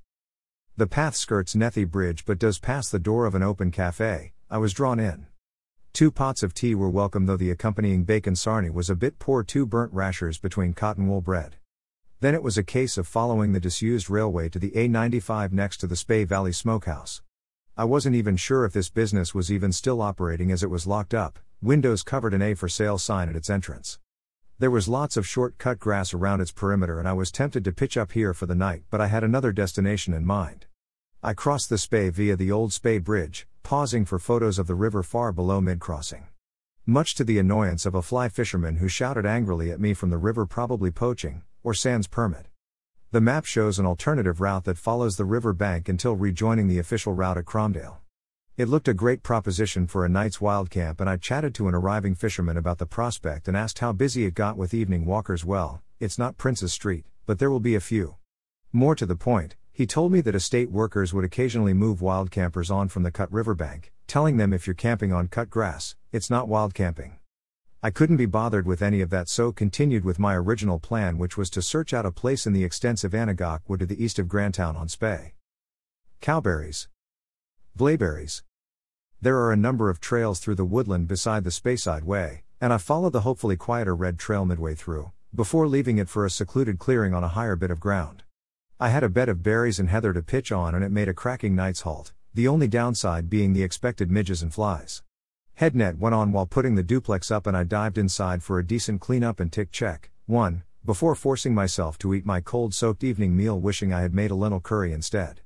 The 0.75 0.87
path 0.87 1.15
skirts 1.15 1.55
Nethy 1.55 1.89
Bridge 1.89 2.25
but 2.25 2.37
does 2.37 2.59
pass 2.59 2.89
the 2.89 2.99
door 2.99 3.25
of 3.25 3.33
an 3.33 3.43
open 3.43 3.71
cafe. 3.71 4.33
I 4.49 4.57
was 4.57 4.73
drawn 4.73 4.99
in. 4.99 5.27
Two 5.93 6.11
pots 6.11 6.43
of 6.43 6.53
tea 6.53 6.75
were 6.75 6.89
welcome, 6.89 7.25
though 7.25 7.37
the 7.37 7.51
accompanying 7.51 8.03
bacon 8.03 8.35
sarnie 8.35 8.71
was 8.71 8.89
a 8.89 8.95
bit 8.95 9.19
poor, 9.19 9.43
two 9.43 9.65
burnt 9.65 9.91
rashers 9.93 10.37
between 10.37 10.73
cotton 10.73 11.07
wool 11.07 11.21
bread. 11.21 11.55
Then 12.19 12.33
it 12.33 12.43
was 12.43 12.57
a 12.57 12.63
case 12.63 12.97
of 12.97 13.07
following 13.07 13.53
the 13.53 13.59
disused 13.59 14.09
railway 14.09 14.49
to 14.49 14.59
the 14.59 14.71
A95 14.71 15.51
next 15.51 15.77
to 15.77 15.87
the 15.87 15.95
Spey 15.95 16.23
Valley 16.23 16.51
Smokehouse. 16.51 17.21
I 17.75 17.83
wasn't 17.83 18.15
even 18.15 18.37
sure 18.37 18.65
if 18.65 18.73
this 18.73 18.89
business 18.89 19.35
was 19.35 19.51
even 19.51 19.71
still 19.71 20.01
operating 20.01 20.51
as 20.51 20.63
it 20.63 20.69
was 20.69 20.87
locked 20.87 21.13
up, 21.13 21.37
windows 21.61 22.01
covered 22.01 22.33
an 22.33 22.41
A 22.41 22.55
for 22.55 22.67
sale 22.67 22.97
sign 22.97 23.29
at 23.29 23.35
its 23.35 23.49
entrance. 23.49 23.99
There 24.59 24.71
was 24.71 24.87
lots 24.87 25.17
of 25.17 25.27
short 25.27 25.59
cut 25.59 25.77
grass 25.77 26.11
around 26.11 26.41
its 26.41 26.51
perimeter, 26.51 26.97
and 26.97 27.07
I 27.07 27.13
was 27.13 27.31
tempted 27.31 27.63
to 27.63 27.71
pitch 27.71 27.95
up 27.95 28.13
here 28.13 28.33
for 28.33 28.47
the 28.47 28.55
night, 28.55 28.81
but 28.89 28.99
I 28.99 29.05
had 29.05 29.23
another 29.23 29.51
destination 29.51 30.15
in 30.15 30.25
mind. 30.25 30.65
I 31.21 31.33
crossed 31.33 31.69
the 31.69 31.77
Spey 31.77 32.09
via 32.09 32.35
the 32.35 32.51
old 32.51 32.73
Spey 32.73 32.97
Bridge, 32.97 33.47
pausing 33.67 34.05
for 34.05 34.17
photos 34.17 34.57
of 34.57 34.65
the 34.65 34.73
river 34.73 35.03
far 35.03 35.33
below 35.33 35.59
mid 35.59 35.77
crossing. 35.77 36.25
Much 36.85 37.15
to 37.15 37.25
the 37.25 37.37
annoyance 37.37 37.85
of 37.85 37.93
a 37.93 38.01
fly 38.01 38.29
fisherman 38.29 38.77
who 38.77 38.87
shouted 38.87 39.25
angrily 39.25 39.71
at 39.71 39.79
me 39.81 39.93
from 39.93 40.09
the 40.09 40.17
river, 40.17 40.45
probably 40.45 40.89
poaching, 40.89 41.43
or 41.65 41.73
sans 41.73 42.07
permit. 42.07 42.47
The 43.11 43.19
map 43.19 43.43
shows 43.43 43.77
an 43.77 43.85
alternative 43.85 44.39
route 44.39 44.63
that 44.63 44.77
follows 44.77 45.17
the 45.17 45.25
river 45.25 45.51
bank 45.51 45.89
until 45.89 46.15
rejoining 46.15 46.69
the 46.69 46.79
official 46.79 47.11
route 47.11 47.37
at 47.37 47.43
Cromdale. 47.43 47.97
It 48.55 48.69
looked 48.69 48.87
a 48.87 48.93
great 48.93 49.21
proposition 49.21 49.85
for 49.85 50.05
a 50.05 50.09
night's 50.09 50.39
wild 50.39 50.69
camp, 50.69 51.01
and 51.01 51.09
I 51.09 51.17
chatted 51.17 51.53
to 51.55 51.67
an 51.67 51.75
arriving 51.75 52.15
fisherman 52.15 52.55
about 52.55 52.77
the 52.77 52.85
prospect 52.85 53.49
and 53.49 53.57
asked 53.57 53.79
how 53.79 53.91
busy 53.91 54.23
it 54.23 54.33
got 54.33 54.55
with 54.55 54.73
evening 54.73 55.05
walkers. 55.05 55.43
Well, 55.43 55.81
it's 55.99 56.17
not 56.17 56.37
Prince's 56.37 56.71
Street, 56.71 57.03
but 57.25 57.37
there 57.37 57.51
will 57.51 57.59
be 57.59 57.75
a 57.75 57.81
few. 57.81 58.15
More 58.71 58.95
to 58.95 59.05
the 59.05 59.17
point, 59.17 59.57
he 59.77 59.85
told 59.85 60.11
me 60.11 60.21
that 60.21 60.33
estate 60.33 60.71
workers 60.71 61.13
would 61.13 61.23
occasionally 61.23 61.71
move 61.71 62.01
wild 62.01 62.31
campers 62.31 62.71
on 62.71 62.87
from 62.87 63.03
the 63.03 63.11
cut 63.11 63.31
riverbank, 63.31 63.91
telling 64.07 64.37
them 64.37 64.51
if 64.51 64.65
you're 64.65 64.73
camping 64.73 65.13
on 65.13 65.27
cut 65.27 65.51
grass, 65.51 65.95
it's 66.11 66.31
not 66.31 66.47
wild 66.47 66.73
camping. 66.73 67.19
I 67.83 67.91
couldn't 67.91 68.17
be 68.17 68.25
bothered 68.25 68.65
with 68.65 68.81
any 68.81 69.01
of 69.01 69.11
that, 69.11 69.29
so 69.29 69.51
continued 69.51 70.03
with 70.03 70.17
my 70.17 70.33
original 70.33 70.79
plan, 70.79 71.19
which 71.19 71.37
was 71.37 71.51
to 71.51 71.61
search 71.61 71.93
out 71.93 72.07
a 72.07 72.11
place 72.11 72.47
in 72.47 72.53
the 72.53 72.63
extensive 72.63 73.11
Anagach 73.11 73.59
Wood 73.67 73.81
to 73.81 73.85
the 73.85 74.03
east 74.03 74.17
of 74.17 74.25
Grantown 74.25 74.75
on 74.75 74.87
Spey. 74.87 75.35
Cowberries. 76.23 76.87
Blaeberries. 77.77 78.41
There 79.21 79.37
are 79.37 79.51
a 79.51 79.55
number 79.55 79.91
of 79.91 79.99
trails 79.99 80.39
through 80.39 80.55
the 80.55 80.65
woodland 80.65 81.07
beside 81.07 81.43
the 81.43 81.51
Speyside 81.51 82.03
Way, 82.03 82.41
and 82.59 82.73
I 82.73 82.79
followed 82.79 83.13
the 83.13 83.21
hopefully 83.21 83.57
quieter 83.57 83.95
red 83.95 84.17
trail 84.17 84.43
midway 84.43 84.73
through, 84.73 85.11
before 85.35 85.67
leaving 85.67 85.99
it 85.99 86.09
for 86.09 86.25
a 86.25 86.31
secluded 86.31 86.79
clearing 86.79 87.13
on 87.13 87.23
a 87.23 87.27
higher 87.27 87.55
bit 87.55 87.69
of 87.69 87.79
ground. 87.79 88.23
I 88.79 88.89
had 88.89 89.03
a 89.03 89.09
bed 89.09 89.27
of 89.27 89.41
berries 89.41 89.79
and 89.79 89.89
heather 89.89 90.13
to 90.13 90.21
pitch 90.21 90.51
on, 90.51 90.75
and 90.75 90.83
it 90.83 90.91
made 90.91 91.07
a 91.07 91.13
cracking 91.13 91.55
night's 91.55 91.81
halt, 91.81 92.13
the 92.35 92.47
only 92.47 92.67
downside 92.67 93.27
being 93.27 93.53
the 93.53 93.63
expected 93.63 94.11
midges 94.11 94.43
and 94.43 94.53
flies. 94.53 95.01
Headnet 95.59 95.97
went 95.97 96.13
on 96.13 96.31
while 96.31 96.45
putting 96.45 96.75
the 96.75 96.83
duplex 96.83 97.31
up, 97.31 97.47
and 97.47 97.57
I 97.57 97.63
dived 97.63 97.97
inside 97.97 98.43
for 98.43 98.59
a 98.59 98.65
decent 98.65 99.01
cleanup 99.01 99.39
and 99.39 99.51
tick 99.51 99.71
check. 99.71 100.11
1. 100.27 100.61
Before 100.85 101.15
forcing 101.15 101.55
myself 101.55 101.97
to 101.97 102.13
eat 102.13 102.23
my 102.23 102.39
cold 102.39 102.75
soaked 102.75 103.03
evening 103.03 103.35
meal, 103.35 103.59
wishing 103.59 103.91
I 103.91 104.01
had 104.01 104.13
made 104.13 104.29
a 104.29 104.35
lentil 104.35 104.59
curry 104.59 104.93
instead. 104.93 105.41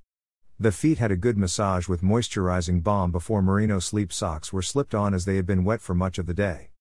The 0.59 0.73
feet 0.73 0.97
had 0.97 1.11
a 1.11 1.15
good 1.15 1.37
massage 1.37 1.87
with 1.87 2.01
moisturizing 2.01 2.83
balm 2.83 3.13
before 3.13 3.41
merino 3.41 3.79
sleep 3.79 4.11
socks 4.11 4.51
were 4.51 4.61
slipped 4.61 4.93
on 4.93 5.13
as 5.13 5.23
they 5.23 5.37
had 5.37 5.45
been 5.45 5.63
wet 5.63 5.79
for 5.79 5.95
much 5.95 6.17
of 6.17 6.25
the 6.25 6.33
day. 6.33 6.71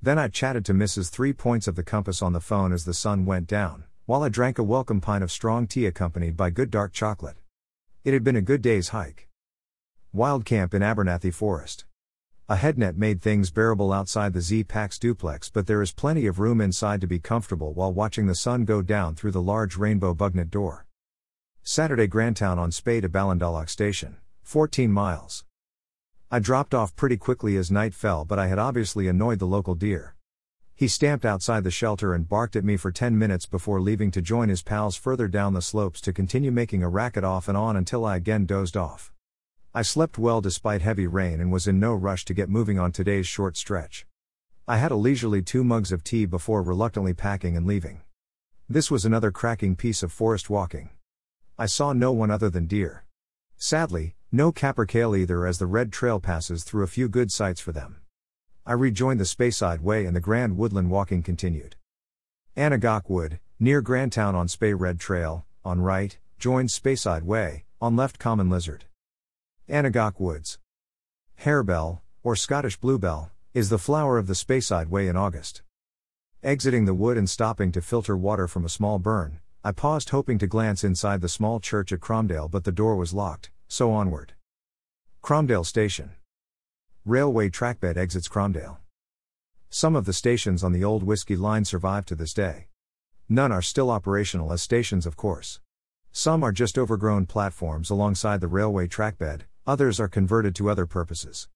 Then 0.00 0.18
I 0.18 0.28
chatted 0.28 0.64
to 0.64 0.72
Mrs. 0.72 1.10
Three 1.10 1.34
Points 1.34 1.68
of 1.68 1.76
the 1.76 1.82
Compass 1.82 2.22
on 2.22 2.32
the 2.32 2.40
phone 2.40 2.72
as 2.72 2.86
the 2.86 2.94
sun 2.94 3.26
went 3.26 3.46
down, 3.46 3.84
while 4.08 4.22
I 4.22 4.30
drank 4.30 4.58
a 4.58 4.62
welcome 4.62 5.02
pint 5.02 5.22
of 5.22 5.30
strong 5.30 5.66
tea 5.66 5.84
accompanied 5.84 6.34
by 6.34 6.48
good 6.48 6.70
dark 6.70 6.94
chocolate. 6.94 7.36
It 8.04 8.14
had 8.14 8.24
been 8.24 8.36
a 8.36 8.40
good 8.40 8.62
day's 8.62 8.88
hike. 8.88 9.28
Wild 10.14 10.46
camp 10.46 10.72
in 10.72 10.82
Abernethy 10.82 11.30
Forest. 11.30 11.84
A 12.48 12.56
headnet 12.56 12.96
made 12.96 13.20
things 13.20 13.50
bearable 13.50 13.92
outside 13.92 14.32
the 14.32 14.40
Zpacks 14.40 14.98
duplex, 14.98 15.50
but 15.50 15.66
there 15.66 15.82
is 15.82 15.92
plenty 15.92 16.26
of 16.26 16.38
room 16.38 16.58
inside 16.58 17.02
to 17.02 17.06
be 17.06 17.18
comfortable 17.18 17.74
while 17.74 17.92
watching 17.92 18.26
the 18.26 18.34
sun 18.34 18.64
go 18.64 18.80
down 18.80 19.14
through 19.14 19.32
the 19.32 19.42
large 19.42 19.76
rainbow 19.76 20.14
bugnet 20.14 20.50
door. 20.50 20.86
Saturday 21.62 22.08
Grantown 22.08 22.56
on 22.56 22.72
Spey 22.72 23.02
to 23.02 23.10
Ballindalloch 23.10 23.68
Station, 23.68 24.16
14 24.42 24.90
miles. 24.90 25.44
I 26.30 26.38
dropped 26.38 26.72
off 26.72 26.96
pretty 26.96 27.18
quickly 27.18 27.58
as 27.58 27.70
night 27.70 27.92
fell, 27.92 28.24
but 28.24 28.38
I 28.38 28.46
had 28.46 28.58
obviously 28.58 29.06
annoyed 29.06 29.38
the 29.38 29.46
local 29.46 29.74
deer. 29.74 30.14
He 30.78 30.86
stamped 30.86 31.24
outside 31.24 31.64
the 31.64 31.72
shelter 31.72 32.14
and 32.14 32.28
barked 32.28 32.54
at 32.54 32.62
me 32.62 32.76
for 32.76 32.92
10 32.92 33.18
minutes 33.18 33.46
before 33.46 33.80
leaving 33.80 34.12
to 34.12 34.22
join 34.22 34.48
his 34.48 34.62
pals 34.62 34.94
further 34.94 35.26
down 35.26 35.52
the 35.52 35.60
slopes 35.60 36.00
to 36.02 36.12
continue 36.12 36.52
making 36.52 36.84
a 36.84 36.88
racket 36.88 37.24
off 37.24 37.48
and 37.48 37.58
on 37.58 37.76
until 37.76 38.04
I 38.04 38.14
again 38.14 38.46
dozed 38.46 38.76
off. 38.76 39.12
I 39.74 39.82
slept 39.82 40.18
well 40.18 40.40
despite 40.40 40.82
heavy 40.82 41.08
rain 41.08 41.40
and 41.40 41.50
was 41.50 41.66
in 41.66 41.80
no 41.80 41.94
rush 41.94 42.24
to 42.26 42.32
get 42.32 42.48
moving 42.48 42.78
on 42.78 42.92
today's 42.92 43.26
short 43.26 43.56
stretch. 43.56 44.06
I 44.68 44.76
had 44.76 44.92
a 44.92 44.94
leisurely 44.94 45.42
two 45.42 45.64
mugs 45.64 45.90
of 45.90 46.04
tea 46.04 46.26
before 46.26 46.62
reluctantly 46.62 47.12
packing 47.12 47.56
and 47.56 47.66
leaving. 47.66 48.02
This 48.68 48.88
was 48.88 49.04
another 49.04 49.32
cracking 49.32 49.74
piece 49.74 50.04
of 50.04 50.12
forest 50.12 50.48
walking. 50.48 50.90
I 51.58 51.66
saw 51.66 51.92
no 51.92 52.12
one 52.12 52.30
other 52.30 52.50
than 52.50 52.66
deer. 52.66 53.04
Sadly, 53.56 54.14
no 54.30 54.52
capercaillie 54.52 55.22
either 55.22 55.44
as 55.44 55.58
the 55.58 55.66
red 55.66 55.92
trail 55.92 56.20
passes 56.20 56.62
through 56.62 56.84
a 56.84 56.86
few 56.86 57.08
good 57.08 57.32
sites 57.32 57.60
for 57.60 57.72
them. 57.72 57.96
I 58.68 58.74
rejoined 58.74 59.18
the 59.18 59.24
Speyside 59.24 59.80
Way 59.80 60.04
and 60.04 60.14
the 60.14 60.20
Grand 60.20 60.58
Woodland 60.58 60.90
walking 60.90 61.22
continued. 61.22 61.76
Anagach 62.54 63.08
Wood, 63.08 63.40
near 63.58 63.80
Grantown 63.80 64.34
on 64.34 64.46
Spey 64.46 64.74
Red 64.74 65.00
Trail, 65.00 65.46
on 65.64 65.80
right, 65.80 66.18
joins 66.38 66.78
Speyside 66.78 67.22
Way, 67.22 67.64
on 67.80 67.96
left 67.96 68.18
Common 68.18 68.50
Lizard. 68.50 68.84
Anagach 69.70 70.20
Woods. 70.20 70.58
Harebell, 71.40 72.02
or 72.22 72.36
Scottish 72.36 72.76
bluebell, 72.76 73.30
is 73.54 73.70
the 73.70 73.78
flower 73.78 74.18
of 74.18 74.26
the 74.26 74.34
Speyside 74.34 74.88
Way 74.88 75.08
in 75.08 75.16
August. 75.16 75.62
Exiting 76.42 76.84
the 76.84 76.92
wood 76.92 77.16
and 77.16 77.30
stopping 77.30 77.72
to 77.72 77.80
filter 77.80 78.18
water 78.18 78.46
from 78.46 78.66
a 78.66 78.68
small 78.68 78.98
burn, 78.98 79.40
I 79.64 79.72
paused 79.72 80.10
hoping 80.10 80.36
to 80.40 80.46
glance 80.46 80.84
inside 80.84 81.22
the 81.22 81.30
small 81.30 81.58
church 81.58 81.90
at 81.90 82.00
Cromdale, 82.00 82.48
but 82.48 82.64
the 82.64 82.70
door 82.70 82.96
was 82.96 83.14
locked, 83.14 83.50
so 83.66 83.92
onward. 83.92 84.34
Cromdale 85.22 85.64
Station. 85.64 86.10
Railway 87.08 87.48
trackbed 87.48 87.96
exits 87.96 88.28
Cromdale. 88.28 88.76
Some 89.70 89.96
of 89.96 90.04
the 90.04 90.12
stations 90.12 90.62
on 90.62 90.72
the 90.72 90.84
old 90.84 91.02
Whiskey 91.02 91.36
line 91.36 91.64
survive 91.64 92.04
to 92.04 92.14
this 92.14 92.34
day. 92.34 92.66
None 93.30 93.50
are 93.50 93.62
still 93.62 93.90
operational 93.90 94.52
as 94.52 94.60
stations, 94.60 95.06
of 95.06 95.16
course. 95.16 95.58
Some 96.12 96.42
are 96.44 96.52
just 96.52 96.76
overgrown 96.76 97.24
platforms 97.24 97.88
alongside 97.88 98.42
the 98.42 98.46
railway 98.46 98.88
trackbed, 98.88 99.44
Others 99.66 100.00
are 100.00 100.08
converted 100.08 100.54
to 100.56 100.68
other 100.68 100.84
purposes. 100.84 101.48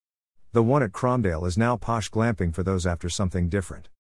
The 0.53 0.63
one 0.63 0.83
at 0.83 0.93
Cromdale 0.93 1.45
is 1.45 1.59
now 1.59 1.77
posh 1.77 2.11
glamping 2.11 2.55
for 2.55 2.63
those 2.63 2.87
after 2.87 3.11
something 3.11 3.51
different. 3.51 3.91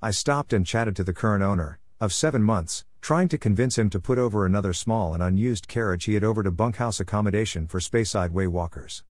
I 0.00 0.12
stopped 0.12 0.52
and 0.52 0.64
chatted 0.64 0.94
to 0.94 1.04
the 1.04 1.12
current 1.12 1.42
owner, 1.42 1.80
of 2.00 2.12
seven 2.12 2.42
months, 2.44 2.84
trying 3.00 3.26
to 3.30 3.36
convince 3.36 3.76
him 3.76 3.90
to 3.90 3.98
put 3.98 4.18
over 4.18 4.46
another 4.46 4.72
small 4.72 5.12
and 5.12 5.22
unused 5.24 5.66
carriage 5.66 6.04
he 6.04 6.14
had 6.14 6.22
over 6.22 6.44
to 6.44 6.52
bunkhouse 6.52 7.00
accommodation 7.00 7.66
for 7.66 7.80
Speyside 7.80 8.30
Way 8.30 8.46
walkers. 8.46 9.02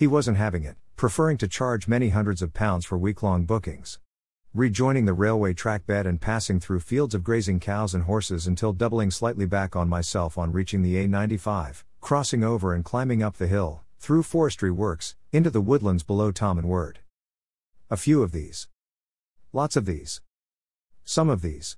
He 0.00 0.06
wasn't 0.06 0.38
having 0.38 0.64
it, 0.64 0.78
preferring 0.96 1.36
to 1.36 1.46
charge 1.46 1.86
many 1.86 2.08
hundreds 2.08 2.40
of 2.40 2.54
pounds 2.54 2.86
for 2.86 2.96
week 2.96 3.22
long 3.22 3.44
bookings. 3.44 3.98
Rejoining 4.54 5.04
the 5.04 5.12
railway 5.12 5.52
track 5.52 5.84
bed 5.84 6.06
and 6.06 6.18
passing 6.18 6.58
through 6.58 6.80
fields 6.80 7.14
of 7.14 7.22
grazing 7.22 7.60
cows 7.60 7.92
and 7.92 8.04
horses 8.04 8.46
until 8.46 8.72
doubling 8.72 9.10
slightly 9.10 9.44
back 9.44 9.76
on 9.76 9.90
myself 9.90 10.38
on 10.38 10.52
reaching 10.52 10.80
the 10.80 10.94
A95, 10.94 11.84
crossing 12.00 12.42
over 12.42 12.72
and 12.72 12.82
climbing 12.82 13.22
up 13.22 13.36
the 13.36 13.46
hill, 13.46 13.82
through 13.98 14.22
forestry 14.22 14.70
works, 14.70 15.16
into 15.32 15.50
the 15.50 15.60
woodlands 15.60 16.02
below 16.02 16.32
Tom 16.32 16.56
and 16.56 16.66
Word. 16.66 17.00
A 17.90 17.98
few 17.98 18.22
of 18.22 18.32
these. 18.32 18.68
Lots 19.52 19.76
of 19.76 19.84
these. 19.84 20.22
Some 21.04 21.28
of 21.28 21.42
these. 21.42 21.76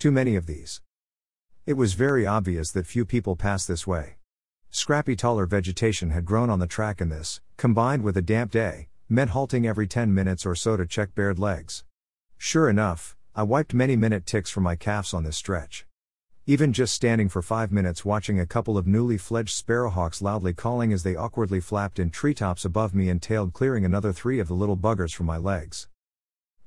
Too 0.00 0.10
many 0.10 0.34
of 0.34 0.46
these. 0.46 0.80
It 1.66 1.74
was 1.74 1.94
very 1.94 2.26
obvious 2.26 2.72
that 2.72 2.88
few 2.88 3.04
people 3.04 3.36
passed 3.36 3.68
this 3.68 3.86
way. 3.86 4.17
Scrappy 4.70 5.16
taller 5.16 5.46
vegetation 5.46 6.10
had 6.10 6.26
grown 6.26 6.50
on 6.50 6.58
the 6.58 6.66
track, 6.66 7.00
and 7.00 7.10
this, 7.10 7.40
combined 7.56 8.02
with 8.02 8.18
a 8.18 8.22
damp 8.22 8.52
day, 8.52 8.88
meant 9.08 9.30
halting 9.30 9.66
every 9.66 9.86
10 9.86 10.12
minutes 10.12 10.44
or 10.44 10.54
so 10.54 10.76
to 10.76 10.84
check 10.84 11.14
bared 11.14 11.38
legs. 11.38 11.84
Sure 12.36 12.68
enough, 12.68 13.16
I 13.34 13.44
wiped 13.44 13.72
many 13.72 13.96
minute 13.96 14.26
ticks 14.26 14.50
from 14.50 14.64
my 14.64 14.76
calves 14.76 15.14
on 15.14 15.24
this 15.24 15.38
stretch. 15.38 15.86
Even 16.44 16.74
just 16.74 16.92
standing 16.92 17.30
for 17.30 17.40
five 17.40 17.72
minutes 17.72 18.04
watching 18.04 18.38
a 18.38 18.46
couple 18.46 18.76
of 18.76 18.86
newly 18.86 19.16
fledged 19.16 19.54
sparrowhawks 19.54 20.20
loudly 20.20 20.52
calling 20.52 20.92
as 20.92 21.02
they 21.02 21.16
awkwardly 21.16 21.60
flapped 21.60 21.98
in 21.98 22.10
treetops 22.10 22.66
above 22.66 22.94
me 22.94 23.08
entailed 23.08 23.54
clearing 23.54 23.86
another 23.86 24.12
three 24.12 24.38
of 24.38 24.48
the 24.48 24.54
little 24.54 24.76
buggers 24.76 25.14
from 25.14 25.26
my 25.26 25.38
legs. 25.38 25.88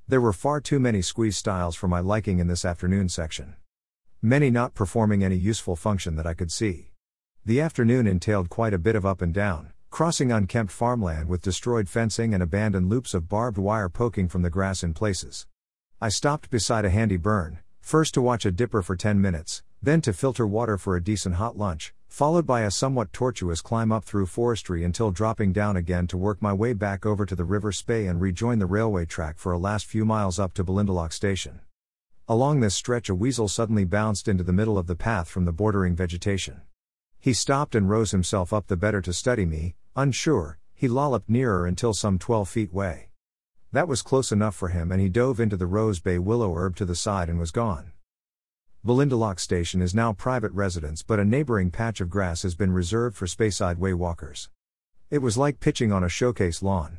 There 0.07 0.21
were 0.21 0.33
far 0.33 0.59
too 0.59 0.79
many 0.79 1.03
squeeze 1.03 1.37
styles 1.37 1.75
for 1.75 1.87
my 1.87 1.99
liking 1.99 2.39
in 2.39 2.47
this 2.47 2.65
afternoon 2.65 3.09
section. 3.09 3.55
Many 4.23 4.49
not 4.49 4.73
performing 4.73 5.23
any 5.23 5.37
useful 5.37 5.75
function 5.75 6.15
that 6.15 6.27
I 6.27 6.33
could 6.33 6.51
see. 6.51 6.90
The 7.43 7.59
afternoon 7.59 8.05
entailed 8.05 8.51
quite 8.51 8.71
a 8.71 8.77
bit 8.77 8.95
of 8.95 9.03
up 9.03 9.19
and 9.19 9.33
down, 9.33 9.73
crossing 9.89 10.31
unkempt 10.31 10.71
farmland 10.71 11.27
with 11.27 11.41
destroyed 11.41 11.89
fencing 11.89 12.35
and 12.35 12.43
abandoned 12.43 12.87
loops 12.87 13.15
of 13.15 13.27
barbed 13.27 13.57
wire 13.57 13.89
poking 13.89 14.27
from 14.27 14.43
the 14.43 14.51
grass 14.51 14.83
in 14.83 14.93
places. 14.93 15.47
I 15.99 16.09
stopped 16.09 16.51
beside 16.51 16.85
a 16.85 16.91
handy 16.91 17.17
burn, 17.17 17.57
first 17.79 18.13
to 18.13 18.21
watch 18.21 18.45
a 18.45 18.51
dipper 18.51 18.83
for 18.83 18.95
10 18.95 19.19
minutes, 19.19 19.63
then 19.81 20.01
to 20.01 20.13
filter 20.13 20.45
water 20.45 20.77
for 20.77 20.95
a 20.95 21.03
decent 21.03 21.33
hot 21.33 21.57
lunch, 21.57 21.95
followed 22.07 22.45
by 22.45 22.61
a 22.61 22.69
somewhat 22.69 23.11
tortuous 23.11 23.59
climb 23.59 23.91
up 23.91 24.03
through 24.03 24.27
forestry 24.27 24.83
until 24.83 25.09
dropping 25.09 25.51
down 25.51 25.75
again 25.75 26.05
to 26.05 26.17
work 26.17 26.43
my 26.43 26.53
way 26.53 26.73
back 26.73 27.07
over 27.07 27.25
to 27.25 27.35
the 27.35 27.43
River 27.43 27.71
Spey 27.71 28.05
and 28.05 28.21
rejoin 28.21 28.59
the 28.59 28.67
railway 28.67 29.03
track 29.03 29.39
for 29.39 29.51
a 29.51 29.57
last 29.57 29.87
few 29.87 30.05
miles 30.05 30.37
up 30.37 30.53
to 30.53 30.63
Ballindalloch 30.63 31.11
Station. 31.11 31.61
Along 32.27 32.59
this 32.59 32.75
stretch, 32.75 33.09
a 33.09 33.15
weasel 33.15 33.47
suddenly 33.47 33.83
bounced 33.83 34.27
into 34.27 34.43
the 34.43 34.53
middle 34.53 34.77
of 34.77 34.85
the 34.85 34.95
path 34.95 35.27
from 35.27 35.45
the 35.45 35.51
bordering 35.51 35.95
vegetation. 35.95 36.61
He 37.23 37.33
stopped 37.33 37.75
and 37.75 37.87
rose 37.87 38.09
himself 38.09 38.51
up 38.51 38.65
the 38.65 38.75
better 38.75 38.99
to 39.03 39.13
study 39.13 39.45
me, 39.45 39.75
unsure, 39.95 40.57
he 40.73 40.87
lolloped 40.87 41.29
nearer 41.29 41.67
until 41.67 41.93
some 41.93 42.17
12 42.17 42.49
feet 42.49 42.71
away. 42.71 43.09
That 43.71 43.87
was 43.87 44.01
close 44.01 44.31
enough 44.31 44.55
for 44.55 44.69
him, 44.69 44.91
and 44.91 44.99
he 44.99 45.07
dove 45.07 45.39
into 45.39 45.55
the 45.55 45.67
rose 45.67 45.99
bay 45.99 46.17
willow 46.17 46.55
herb 46.55 46.75
to 46.77 46.85
the 46.85 46.95
side 46.95 47.29
and 47.29 47.37
was 47.37 47.51
gone. 47.51 47.91
Ballindalloch 48.83 49.39
Station 49.39 49.83
is 49.83 49.93
now 49.93 50.13
private 50.13 50.51
residence, 50.53 51.03
but 51.03 51.19
a 51.19 51.23
neighboring 51.23 51.69
patch 51.69 52.01
of 52.01 52.09
grass 52.09 52.41
has 52.41 52.55
been 52.55 52.73
reserved 52.73 53.15
for 53.15 53.27
Speyside 53.27 53.77
Way 53.77 53.93
walkers. 53.93 54.49
It 55.11 55.19
was 55.19 55.37
like 55.37 55.59
pitching 55.59 55.91
on 55.91 56.03
a 56.03 56.09
showcase 56.09 56.63
lawn. 56.63 56.97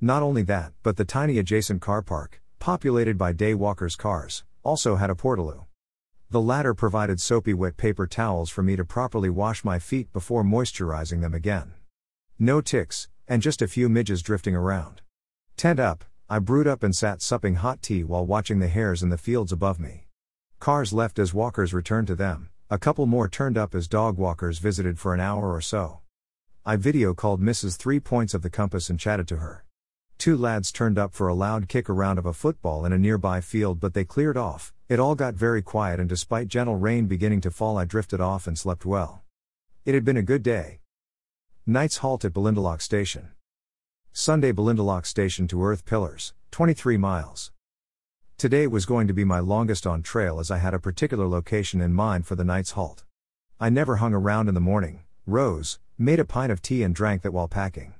Not 0.00 0.24
only 0.24 0.42
that, 0.42 0.72
but 0.82 0.96
the 0.96 1.04
tiny 1.04 1.38
adjacent 1.38 1.80
car 1.80 2.02
park, 2.02 2.42
populated 2.58 3.16
by 3.16 3.32
day 3.32 3.54
walkers' 3.54 3.94
cars, 3.94 4.42
also 4.64 4.96
had 4.96 5.08
a 5.10 5.14
portaloo. 5.14 5.66
The 6.32 6.40
latter 6.40 6.72
provided 6.72 7.20
soapy 7.20 7.52
wet 7.52 7.76
paper 7.76 8.06
towels 8.06 8.48
for 8.48 8.62
me 8.62 8.74
to 8.76 8.86
properly 8.86 9.28
wash 9.28 9.66
my 9.66 9.78
feet 9.78 10.10
before 10.14 10.42
moisturizing 10.42 11.20
them 11.20 11.34
again. 11.34 11.74
No 12.38 12.62
ticks, 12.62 13.06
and 13.28 13.42
just 13.42 13.60
a 13.60 13.68
few 13.68 13.90
midges 13.90 14.22
drifting 14.22 14.56
around. 14.56 15.02
Tent 15.58 15.78
up, 15.78 16.06
I 16.30 16.38
brewed 16.38 16.66
up 16.66 16.82
and 16.82 16.96
sat 16.96 17.20
supping 17.20 17.56
hot 17.56 17.82
tea 17.82 18.02
while 18.02 18.24
watching 18.24 18.60
the 18.60 18.68
hares 18.68 19.02
in 19.02 19.10
the 19.10 19.18
fields 19.18 19.52
above 19.52 19.78
me. 19.78 20.06
Cars 20.58 20.90
left 20.90 21.18
as 21.18 21.34
walkers 21.34 21.74
returned 21.74 22.06
to 22.06 22.14
them, 22.14 22.48
a 22.70 22.78
couple 22.78 23.04
more 23.04 23.28
turned 23.28 23.58
up 23.58 23.74
as 23.74 23.86
dog 23.86 24.16
walkers 24.16 24.58
visited 24.58 24.98
for 24.98 25.12
an 25.12 25.20
hour 25.20 25.52
or 25.52 25.60
so. 25.60 26.00
I 26.64 26.76
video 26.76 27.12
called 27.12 27.42
Mrs. 27.42 27.76
Three 27.76 28.00
Points 28.00 28.32
of 28.32 28.40
the 28.40 28.48
Compass 28.48 28.88
and 28.88 28.98
chatted 28.98 29.28
to 29.28 29.36
her. 29.36 29.66
Two 30.22 30.36
lads 30.36 30.70
turned 30.70 30.98
up 30.98 31.12
for 31.12 31.26
a 31.26 31.34
loud 31.34 31.66
kick 31.66 31.90
around 31.90 32.16
of 32.16 32.26
a 32.26 32.32
football 32.32 32.84
in 32.84 32.92
a 32.92 32.96
nearby 32.96 33.40
field, 33.40 33.80
but 33.80 33.92
they 33.92 34.04
cleared 34.04 34.36
off. 34.36 34.72
It 34.88 35.00
all 35.00 35.16
got 35.16 35.34
very 35.34 35.62
quiet, 35.62 35.98
and 35.98 36.08
despite 36.08 36.46
gentle 36.46 36.76
rain 36.76 37.06
beginning 37.06 37.40
to 37.40 37.50
fall, 37.50 37.76
I 37.76 37.84
drifted 37.86 38.20
off 38.20 38.46
and 38.46 38.56
slept 38.56 38.86
well. 38.86 39.24
It 39.84 39.94
had 39.94 40.04
been 40.04 40.16
a 40.16 40.22
good 40.22 40.44
day. 40.44 40.78
Night's 41.66 41.96
halt 41.96 42.24
at 42.24 42.32
Ballindalloch 42.32 42.80
Station. 42.80 43.30
Sunday 44.12 44.52
Ballindalloch 44.52 45.06
Station 45.06 45.48
to 45.48 45.64
Earth 45.64 45.84
Pillars, 45.84 46.34
23 46.52 46.96
miles. 46.96 47.50
Today 48.38 48.68
was 48.68 48.86
going 48.86 49.08
to 49.08 49.12
be 49.12 49.24
my 49.24 49.40
longest 49.40 49.88
on 49.88 50.04
trail 50.04 50.38
as 50.38 50.52
I 50.52 50.58
had 50.58 50.72
a 50.72 50.78
particular 50.78 51.26
location 51.26 51.80
in 51.80 51.92
mind 51.94 52.28
for 52.28 52.36
the 52.36 52.44
night's 52.44 52.70
halt. 52.70 53.02
I 53.58 53.70
never 53.70 53.96
hung 53.96 54.14
around 54.14 54.46
in 54.46 54.54
the 54.54 54.60
morning, 54.60 55.02
rose, 55.26 55.80
made 55.98 56.20
a 56.20 56.24
pint 56.24 56.52
of 56.52 56.62
tea, 56.62 56.84
and 56.84 56.94
drank 56.94 57.22
that 57.22 57.32
while 57.32 57.48
packing. 57.48 57.94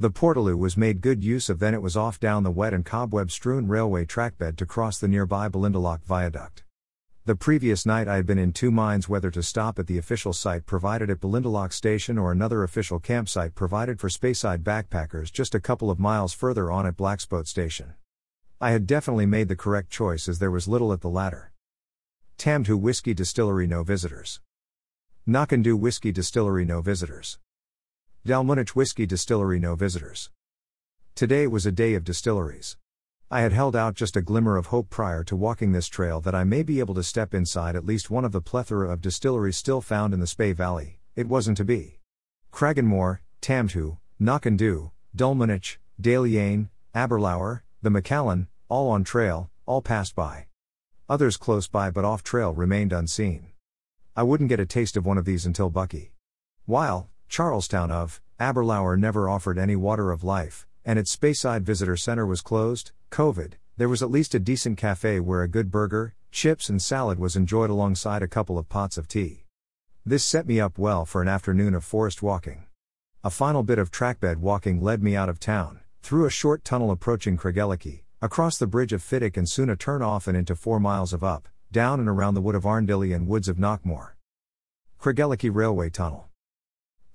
The 0.00 0.12
Portaloo 0.12 0.56
was 0.56 0.76
made 0.76 1.00
good 1.00 1.24
use 1.24 1.48
of, 1.48 1.58
then 1.58 1.74
it 1.74 1.82
was 1.82 1.96
off 1.96 2.20
down 2.20 2.44
the 2.44 2.52
wet 2.52 2.72
and 2.72 2.84
cobweb 2.84 3.32
strewn 3.32 3.66
railway 3.66 4.04
trackbed 4.04 4.54
to 4.58 4.64
cross 4.64 4.96
the 5.00 5.08
nearby 5.08 5.48
Ballindalloch 5.48 6.04
Viaduct. 6.04 6.62
The 7.24 7.34
previous 7.34 7.84
night 7.84 8.06
I 8.06 8.14
had 8.14 8.24
been 8.24 8.38
in 8.38 8.52
two 8.52 8.70
minds 8.70 9.08
whether 9.08 9.32
to 9.32 9.42
stop 9.42 9.76
at 9.76 9.88
the 9.88 9.98
official 9.98 10.32
site 10.32 10.66
provided 10.66 11.10
at 11.10 11.18
Ballindalloch 11.18 11.72
Station 11.72 12.16
or 12.16 12.30
another 12.30 12.62
official 12.62 13.00
campsite 13.00 13.56
provided 13.56 13.98
for 13.98 14.08
Speyside 14.08 14.62
backpackers 14.62 15.32
just 15.32 15.52
a 15.52 15.60
couple 15.60 15.90
of 15.90 15.98
miles 15.98 16.32
further 16.32 16.70
on 16.70 16.86
at 16.86 16.96
Blacksboat 16.96 17.48
Station. 17.48 17.94
I 18.60 18.70
had 18.70 18.86
definitely 18.86 19.26
made 19.26 19.48
the 19.48 19.56
correct 19.56 19.90
choice 19.90 20.28
as 20.28 20.38
there 20.38 20.52
was 20.52 20.68
little 20.68 20.92
at 20.92 21.00
the 21.00 21.10
latter. 21.10 21.50
Tamdhu 22.38 22.78
Whiskey 22.78 23.14
Distillery 23.14 23.66
no 23.66 23.82
visitors. 23.82 24.40
Knockando 25.28 25.76
Whiskey 25.76 26.12
Distillery 26.12 26.64
no 26.64 26.82
visitors. 26.82 27.40
Dalmunach 28.26 28.70
Whiskey 28.70 29.06
Distillery 29.06 29.58
no 29.58 29.74
visitors. 29.74 30.30
Today 31.14 31.46
was 31.46 31.64
a 31.64 31.72
day 31.72 31.94
of 31.94 32.04
distilleries. 32.04 32.76
I 33.30 33.40
had 33.40 33.52
held 33.52 33.76
out 33.76 33.94
just 33.94 34.16
a 34.16 34.22
glimmer 34.22 34.56
of 34.56 34.66
hope 34.66 34.90
prior 34.90 35.22
to 35.24 35.36
walking 35.36 35.72
this 35.72 35.86
trail 35.86 36.20
that 36.22 36.34
I 36.34 36.44
may 36.44 36.62
be 36.62 36.80
able 36.80 36.94
to 36.94 37.02
step 37.02 37.32
inside 37.32 37.76
at 37.76 37.86
least 37.86 38.10
one 38.10 38.24
of 38.24 38.32
the 38.32 38.40
plethora 38.40 38.90
of 38.90 39.00
distilleries 39.00 39.56
still 39.56 39.80
found 39.80 40.12
in 40.12 40.20
the 40.20 40.26
Spey 40.26 40.52
Valley. 40.52 40.98
It 41.14 41.28
wasn't 41.28 41.56
to 41.58 41.64
be. 41.64 42.00
Cragganmore, 42.52 43.20
Tamdhu, 43.40 43.98
Knockando, 44.20 44.90
Dalmunach, 45.16 45.78
Dailuaine, 46.00 46.68
Aberlour, 46.94 47.62
the 47.82 47.90
Macallan, 47.90 48.48
all 48.68 48.90
on 48.90 49.04
trail, 49.04 49.48
all 49.64 49.80
passed 49.80 50.14
by. 50.14 50.46
Others 51.08 51.36
close 51.36 51.68
by 51.68 51.90
but 51.90 52.04
off 52.04 52.22
trail 52.22 52.52
remained 52.52 52.92
unseen. 52.92 53.52
I 54.16 54.24
wouldn't 54.24 54.48
get 54.48 54.60
a 54.60 54.66
taste 54.66 54.96
of 54.96 55.06
one 55.06 55.18
of 55.18 55.24
these 55.24 55.46
until 55.46 55.70
Buckie. 55.70 56.10
While, 56.66 57.08
Charlestown 57.28 57.90
of 57.90 58.20
Aberlour 58.40 58.96
never 58.96 59.28
offered 59.28 59.58
any 59.58 59.76
water 59.76 60.10
of 60.10 60.24
life, 60.24 60.66
and 60.84 60.98
its 60.98 61.14
Speyside 61.14 61.62
Visitor 61.62 61.96
Center 61.96 62.24
was 62.24 62.40
closed, 62.40 62.92
COVID, 63.10 63.52
there 63.76 63.88
was 63.88 64.02
at 64.02 64.10
least 64.10 64.34
a 64.34 64.40
decent 64.40 64.78
cafe 64.78 65.20
where 65.20 65.42
a 65.42 65.48
good 65.48 65.70
burger, 65.70 66.14
chips, 66.30 66.68
and 66.68 66.80
salad 66.80 67.18
was 67.18 67.36
enjoyed 67.36 67.70
alongside 67.70 68.22
a 68.22 68.28
couple 68.28 68.58
of 68.58 68.68
pots 68.68 68.96
of 68.96 69.06
tea. 69.06 69.44
This 70.06 70.24
set 70.24 70.46
me 70.46 70.58
up 70.58 70.78
well 70.78 71.04
for 71.04 71.20
an 71.20 71.28
afternoon 71.28 71.74
of 71.74 71.84
forest 71.84 72.22
walking. 72.22 72.66
A 73.22 73.30
final 73.30 73.62
bit 73.62 73.78
of 73.78 73.90
trackbed 73.90 74.38
walking 74.38 74.80
led 74.80 75.02
me 75.02 75.14
out 75.14 75.28
of 75.28 75.38
town, 75.38 75.80
through 76.02 76.24
a 76.24 76.30
short 76.30 76.64
tunnel 76.64 76.90
approaching 76.90 77.36
Craigellachie, 77.36 78.04
across 78.22 78.56
the 78.56 78.66
bridge 78.66 78.94
of 78.94 79.02
Fiddich 79.02 79.36
and 79.36 79.48
soon 79.48 79.68
a 79.68 79.76
turn 79.76 80.00
off 80.00 80.26
and 80.26 80.36
into 80.36 80.56
four 80.56 80.80
miles 80.80 81.12
of 81.12 81.22
up, 81.22 81.46
down 81.70 82.00
and 82.00 82.08
around 82.08 82.34
the 82.34 82.40
wood 82.40 82.54
of 82.54 82.64
Arndilly 82.64 83.14
and 83.14 83.28
woods 83.28 83.48
of 83.48 83.58
Knockmore. 83.58 84.12
Craigellachie 84.98 85.54
Railway 85.54 85.90
Tunnel. 85.90 86.27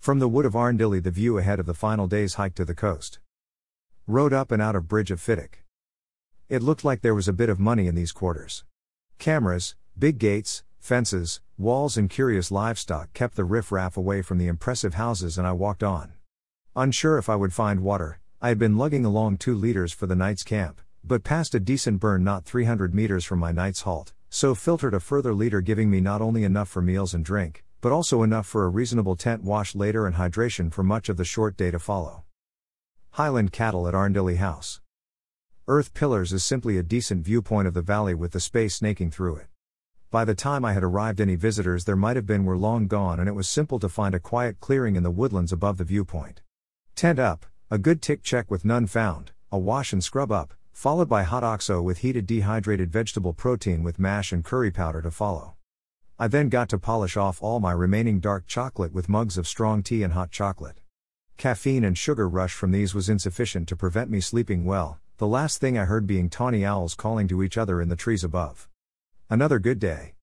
From 0.04 0.20
the 0.20 0.28
wood 0.28 0.46
of 0.46 0.52
Arndilly, 0.52 1.02
the 1.02 1.12
view 1.12 1.38
ahead 1.38 1.62
of 1.62 1.66
the 1.66 1.74
final 1.74 2.08
day's 2.08 2.34
hike 2.34 2.56
to 2.56 2.66
the 2.66 2.76
coast. 2.76 3.20
Rode 4.06 4.34
up 4.34 4.52
and 4.52 4.62
out 4.62 4.76
of 4.76 4.90
Bridge 4.90 5.12
of 5.12 5.22
Fiddich. 5.22 5.64
It 6.50 6.62
looked 6.62 6.84
like 6.84 7.00
there 7.00 7.16
was 7.16 7.30
a 7.30 7.32
bit 7.32 7.48
of 7.48 7.58
money 7.58 7.88
in 7.88 7.96
these 7.96 8.12
quarters. 8.12 8.66
Cameras, 9.18 9.76
big 9.98 10.18
gates, 10.18 10.66
fences, 10.78 11.40
walls, 11.58 11.96
and 11.96 12.10
curious 12.10 12.52
livestock 12.52 13.14
kept 13.14 13.38
the 13.38 13.46
riff-raff 13.46 13.96
away 13.96 14.22
from 14.22 14.40
the 14.40 14.48
impressive 14.48 14.96
houses, 14.96 15.38
and 15.38 15.48
I 15.48 15.54
walked 15.54 15.84
on. 15.84 16.12
Unsure 16.76 17.18
if 17.18 17.30
I 17.30 17.38
would 17.38 17.54
find 17.54 17.80
water, 17.80 18.20
I 18.42 18.50
had 18.50 18.60
been 18.60 18.78
lugging 18.78 19.06
along 19.06 19.38
two 19.38 19.56
liters 19.56 19.94
for 19.94 20.06
the 20.06 20.18
night's 20.18 20.44
camp, 20.44 20.82
but 21.02 21.24
passed 21.24 21.56
a 21.56 21.62
decent 21.62 22.02
burn 22.02 22.26
not 22.26 22.44
300 22.44 22.94
meters 22.94 23.24
from 23.24 23.40
my 23.40 23.54
night's 23.54 23.84
halt, 23.84 24.12
so 24.30 24.54
filtered 24.54 24.96
a 24.96 25.00
further 25.00 25.34
liter, 25.34 25.62
giving 25.62 25.90
me 25.90 26.02
not 26.02 26.22
only 26.22 26.44
enough 26.44 26.68
for 26.68 26.82
meals 26.82 27.14
and 27.14 27.24
drink, 27.24 27.64
but 27.84 27.92
also 27.92 28.24
enough 28.24 28.48
for 28.48 28.64
a 28.64 28.70
reasonable 28.70 29.18
tent 29.18 29.44
wash 29.44 29.76
later 29.76 30.08
and 30.08 30.16
hydration 30.16 30.72
for 30.72 30.84
much 30.84 31.10
of 31.10 31.18
the 31.18 31.26
short 31.26 31.58
day 31.58 31.70
to 31.70 31.78
follow. 31.78 32.24
Highland 33.12 33.52
Cattle 33.52 33.90
at 33.90 33.94
Arndilly 33.94 34.38
House. 34.38 34.80
Earth 35.68 35.94
Pillars 35.94 36.32
is 36.32 36.46
simply 36.46 36.78
a 36.78 36.82
decent 36.84 37.26
viewpoint 37.26 37.68
of 37.68 37.74
the 37.74 37.82
valley 37.82 38.14
with 38.14 38.32
the 38.32 38.40
space 38.40 38.76
snaking 38.76 39.12
through 39.12 39.36
it. 39.36 39.48
By 40.12 40.24
the 40.24 40.34
time 40.34 40.64
I 40.64 40.72
had 40.72 40.82
arrived, 40.82 41.20
any 41.20 41.36
visitors 41.36 41.84
there 41.84 41.98
might 41.98 42.16
have 42.16 42.26
been 42.26 42.46
were 42.46 42.56
long 42.56 42.88
gone, 42.88 43.20
and 43.20 43.28
it 43.28 43.36
was 43.36 43.50
simple 43.50 43.80
to 43.80 43.90
find 43.90 44.16
a 44.16 44.20
quiet 44.20 44.62
clearing 44.62 44.96
in 44.96 45.04
the 45.04 45.12
woodlands 45.12 45.52
above 45.52 45.78
the 45.78 45.84
viewpoint. 45.84 46.42
Tent 46.96 47.20
up, 47.20 47.46
a 47.70 47.78
good 47.78 48.02
tick 48.02 48.24
check 48.24 48.50
with 48.50 48.64
none 48.64 48.88
found, 48.88 49.34
a 49.52 49.60
wash 49.60 49.92
and 49.92 50.02
scrub 50.02 50.32
up, 50.32 50.54
followed 50.72 51.10
by 51.10 51.24
hot 51.24 51.44
oxo 51.44 51.82
with 51.82 51.98
heated 51.98 52.26
dehydrated 52.28 52.94
vegetable 52.94 53.34
protein 53.34 53.84
with 53.84 54.00
mash 54.00 54.32
and 54.32 54.46
curry 54.46 54.72
powder 54.72 55.02
to 55.02 55.12
follow. 55.12 55.58
I 56.20 56.28
then 56.28 56.50
got 56.50 56.70
to 56.70 56.78
polish 56.78 57.18
off 57.18 57.42
all 57.42 57.60
my 57.60 57.72
remaining 57.72 58.20
dark 58.20 58.46
chocolate 58.46 58.94
with 58.94 59.10
mugs 59.10 59.38
of 59.38 59.48
strong 59.48 59.82
tea 59.82 60.04
and 60.04 60.14
hot 60.14 60.30
chocolate. 60.30 60.80
Caffeine 61.38 61.84
and 61.84 61.98
sugar 61.98 62.30
rush 62.30 62.54
from 62.54 62.72
these 62.72 62.94
was 62.94 63.10
insufficient 63.10 63.68
to 63.70 63.76
prevent 63.76 64.12
me 64.12 64.20
sleeping 64.20 64.64
well, 64.64 65.00
the 65.18 65.28
last 65.28 65.60
thing 65.60 65.78
I 65.78 65.86
heard 65.86 66.06
being 66.06 66.30
tawny 66.30 66.64
owls 66.64 66.94
calling 66.94 67.28
to 67.30 67.42
each 67.42 67.58
other 67.58 67.82
in 67.82 67.90
the 67.90 67.96
trees 67.96 68.24
above. 68.24 68.70
Another 69.30 69.58
good 69.58 69.80
day. 69.80 70.14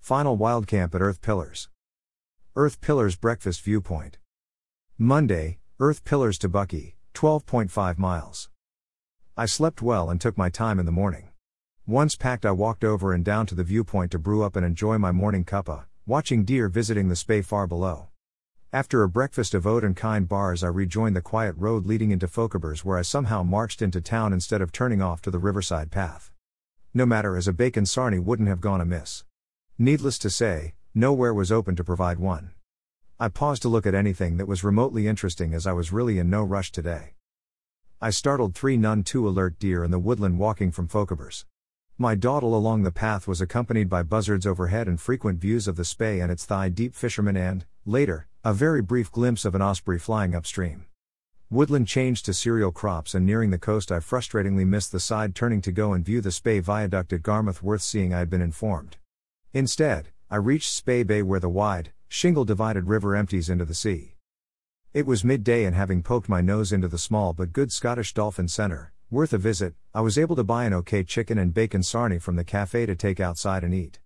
Final 0.00 0.36
wild 0.36 0.66
camp 0.66 0.94
at 0.94 1.00
Earth 1.00 1.22
Pillars. 1.22 1.68
Earth 2.56 2.80
Pillars 2.80 3.16
Breakfast 3.16 3.60
Viewpoint. 3.62 4.18
Monday, 4.98 5.58
Earth 5.78 6.04
Pillars 6.04 6.38
to 6.38 6.48
Buckie, 6.48 6.94
12.5 7.14 7.98
miles. 7.98 8.48
I 9.36 9.46
slept 9.46 9.80
well 9.80 10.10
and 10.10 10.20
took 10.20 10.36
my 10.36 10.50
time 10.50 10.78
in 10.78 10.86
the 10.86 10.92
morning. 10.92 11.30
Once 11.86 12.16
packed, 12.16 12.46
I 12.46 12.50
walked 12.50 12.82
over 12.82 13.12
and 13.12 13.22
down 13.22 13.44
to 13.44 13.54
the 13.54 13.62
viewpoint 13.62 14.10
to 14.12 14.18
brew 14.18 14.42
up 14.42 14.56
and 14.56 14.64
enjoy 14.64 14.96
my 14.96 15.12
morning 15.12 15.44
cuppa, 15.44 15.84
watching 16.06 16.42
deer 16.42 16.70
visiting 16.70 17.10
the 17.10 17.16
spey 17.16 17.42
far 17.42 17.66
below. 17.66 18.08
After 18.72 19.02
a 19.02 19.08
breakfast 19.08 19.52
of 19.52 19.66
oat 19.66 19.84
and 19.84 19.94
kind 19.94 20.26
bars, 20.26 20.64
I 20.64 20.68
rejoined 20.68 21.14
the 21.14 21.20
quiet 21.20 21.54
road 21.58 21.84
leading 21.84 22.10
into 22.10 22.26
Fochabers, 22.26 22.86
where 22.86 22.96
I 22.96 23.02
somehow 23.02 23.42
marched 23.42 23.82
into 23.82 24.00
town 24.00 24.32
instead 24.32 24.62
of 24.62 24.72
turning 24.72 25.02
off 25.02 25.20
to 25.22 25.30
the 25.30 25.38
riverside 25.38 25.90
path. 25.90 26.32
No 26.94 27.04
matter 27.04 27.36
as 27.36 27.46
a 27.46 27.52
bacon 27.52 27.84
sarnie 27.84 28.18
wouldn't 28.18 28.48
have 28.48 28.62
gone 28.62 28.80
amiss. 28.80 29.24
Needless 29.76 30.18
to 30.20 30.30
say, 30.30 30.72
nowhere 30.94 31.34
was 31.34 31.52
open 31.52 31.76
to 31.76 31.84
provide 31.84 32.18
one. 32.18 32.52
I 33.20 33.28
paused 33.28 33.60
to 33.60 33.68
look 33.68 33.84
at 33.84 33.94
anything 33.94 34.38
that 34.38 34.48
was 34.48 34.64
remotely 34.64 35.06
interesting 35.06 35.52
as 35.52 35.66
I 35.66 35.72
was 35.72 35.92
really 35.92 36.18
in 36.18 36.30
no 36.30 36.44
rush 36.44 36.72
today. 36.72 37.12
I 38.00 38.08
startled 38.08 38.54
three 38.54 38.78
none 38.78 39.02
too 39.02 39.28
alert 39.28 39.58
deer 39.58 39.84
in 39.84 39.90
the 39.90 39.98
woodland 39.98 40.38
walking 40.38 40.72
from 40.72 40.88
Fochabers. 40.88 41.44
My 41.96 42.16
dawdle 42.16 42.56
along 42.56 42.82
the 42.82 42.90
path 42.90 43.28
was 43.28 43.40
accompanied 43.40 43.88
by 43.88 44.02
buzzards 44.02 44.46
overhead 44.46 44.88
and 44.88 45.00
frequent 45.00 45.40
views 45.40 45.68
of 45.68 45.76
the 45.76 45.84
Spey 45.84 46.18
and 46.18 46.32
its 46.32 46.44
thigh 46.44 46.68
deep 46.68 46.92
fishermen, 46.92 47.36
and, 47.36 47.64
later, 47.86 48.26
a 48.42 48.52
very 48.52 48.82
brief 48.82 49.12
glimpse 49.12 49.44
of 49.44 49.54
an 49.54 49.62
osprey 49.62 50.00
flying 50.00 50.34
upstream. 50.34 50.86
Woodland 51.50 51.86
changed 51.86 52.24
to 52.24 52.34
cereal 52.34 52.72
crops, 52.72 53.14
and 53.14 53.24
nearing 53.24 53.50
the 53.50 53.58
coast, 53.58 53.92
I 53.92 54.00
frustratingly 54.00 54.66
missed 54.66 54.90
the 54.90 54.98
side 54.98 55.36
turning 55.36 55.60
to 55.60 55.70
go 55.70 55.92
and 55.92 56.04
view 56.04 56.20
the 56.20 56.32
Spey 56.32 56.58
Viaduct 56.58 57.12
at 57.12 57.22
Garmouth, 57.22 57.62
worth 57.62 57.82
seeing 57.82 58.12
I 58.12 58.18
had 58.18 58.30
been 58.30 58.42
informed. 58.42 58.96
Instead, 59.52 60.08
I 60.28 60.36
reached 60.36 60.72
Spey 60.72 61.04
Bay 61.04 61.22
where 61.22 61.38
the 61.38 61.48
wide, 61.48 61.92
shingle 62.08 62.44
divided 62.44 62.88
river 62.88 63.14
empties 63.14 63.48
into 63.48 63.64
the 63.64 63.72
sea. 63.72 64.16
It 64.92 65.06
was 65.06 65.22
midday, 65.22 65.64
and 65.64 65.76
having 65.76 66.02
poked 66.02 66.28
my 66.28 66.40
nose 66.40 66.72
into 66.72 66.88
the 66.88 66.98
small 66.98 67.32
but 67.32 67.52
good 67.52 67.70
Scottish 67.70 68.14
Dolphin 68.14 68.48
Centre, 68.48 68.93
Worth 69.14 69.32
a 69.32 69.38
visit, 69.38 69.74
I 69.94 70.00
was 70.00 70.18
able 70.18 70.34
to 70.34 70.42
buy 70.42 70.64
an 70.64 70.74
okay 70.74 71.04
chicken 71.04 71.38
and 71.38 71.54
bacon 71.54 71.82
sarnie 71.82 72.20
from 72.20 72.34
the 72.34 72.42
cafe 72.42 72.84
to 72.84 72.96
take 72.96 73.20
outside 73.20 73.62
and 73.62 73.72
eat. 73.72 74.00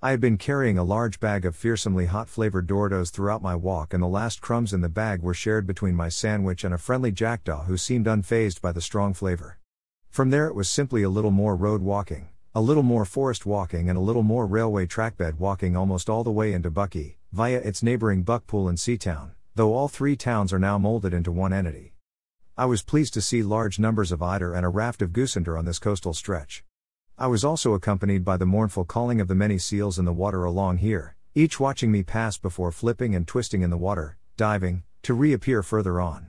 I 0.00 0.12
had 0.12 0.20
been 0.20 0.38
carrying 0.38 0.78
a 0.78 0.84
large 0.84 1.18
bag 1.18 1.44
of 1.44 1.56
fearsomely 1.56 2.06
hot 2.06 2.28
flavored 2.28 2.68
Doritos 2.68 3.10
throughout 3.10 3.42
my 3.42 3.56
walk, 3.56 3.92
and 3.92 4.00
the 4.00 4.06
last 4.06 4.40
crumbs 4.40 4.72
in 4.72 4.80
the 4.80 4.88
bag 4.88 5.22
were 5.22 5.34
shared 5.34 5.66
between 5.66 5.96
my 5.96 6.08
sandwich 6.08 6.62
and 6.62 6.72
a 6.72 6.78
friendly 6.78 7.10
jackdaw 7.10 7.64
who 7.64 7.76
seemed 7.76 8.06
unfazed 8.06 8.60
by 8.60 8.70
the 8.70 8.80
strong 8.80 9.12
flavor. 9.12 9.58
From 10.08 10.30
there, 10.30 10.46
it 10.46 10.54
was 10.54 10.68
simply 10.68 11.02
a 11.02 11.10
little 11.10 11.32
more 11.32 11.56
road 11.56 11.82
walking, 11.82 12.28
a 12.54 12.60
little 12.60 12.84
more 12.84 13.04
forest 13.04 13.44
walking 13.44 13.90
and 13.90 13.98
a 13.98 14.02
little 14.02 14.22
more 14.22 14.46
railway 14.46 14.86
trackbed 14.86 15.40
walking 15.40 15.76
almost 15.76 16.08
all 16.08 16.22
the 16.22 16.30
way 16.30 16.52
into 16.52 16.70
Buckie, 16.70 17.16
via 17.32 17.58
its 17.58 17.82
neighboring 17.82 18.24
Buckpool 18.24 18.68
and 18.68 18.78
Seatown, 18.78 19.32
though 19.56 19.74
all 19.74 19.88
three 19.88 20.14
towns 20.14 20.52
are 20.52 20.60
now 20.60 20.78
molded 20.78 21.12
into 21.12 21.32
one 21.32 21.52
entity. 21.52 21.93
I 22.56 22.66
was 22.66 22.84
pleased 22.84 23.14
to 23.14 23.20
see 23.20 23.42
large 23.42 23.80
numbers 23.80 24.12
of 24.12 24.22
eider 24.22 24.54
and 24.54 24.64
a 24.64 24.68
raft 24.68 25.02
of 25.02 25.10
goosander 25.10 25.58
on 25.58 25.64
this 25.64 25.80
coastal 25.80 26.14
stretch. 26.14 26.62
I 27.18 27.26
was 27.26 27.44
also 27.44 27.74
accompanied 27.74 28.24
by 28.24 28.36
the 28.36 28.46
mournful 28.46 28.84
calling 28.84 29.20
of 29.20 29.26
the 29.26 29.34
many 29.34 29.58
seals 29.58 29.98
in 29.98 30.04
the 30.04 30.12
water 30.12 30.44
along 30.44 30.78
here, 30.78 31.16
each 31.34 31.58
watching 31.58 31.90
me 31.90 32.04
pass 32.04 32.38
before 32.38 32.70
flipping 32.70 33.12
and 33.12 33.26
twisting 33.26 33.62
in 33.62 33.70
the 33.70 33.76
water, 33.76 34.18
diving, 34.36 34.84
to 35.02 35.14
reappear 35.14 35.64
further 35.64 36.00
on. 36.00 36.28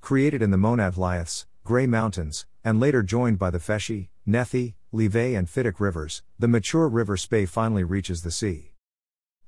Created 0.00 0.42
in 0.42 0.52
the 0.52 0.56
Monadh 0.56 0.94
Liaths, 0.94 1.46
Grey 1.64 1.88
Mountains, 1.88 2.46
and 2.62 2.78
later 2.78 3.02
joined 3.02 3.40
by 3.40 3.50
the 3.50 3.58
Feshie, 3.58 4.10
Nethy, 4.24 4.74
Livet, 4.92 5.34
and 5.34 5.48
Fiddich 5.48 5.80
rivers, 5.80 6.22
the 6.38 6.46
mature 6.46 6.88
River 6.88 7.16
Spey 7.16 7.46
finally 7.46 7.82
reaches 7.82 8.22
the 8.22 8.30
sea. 8.30 8.74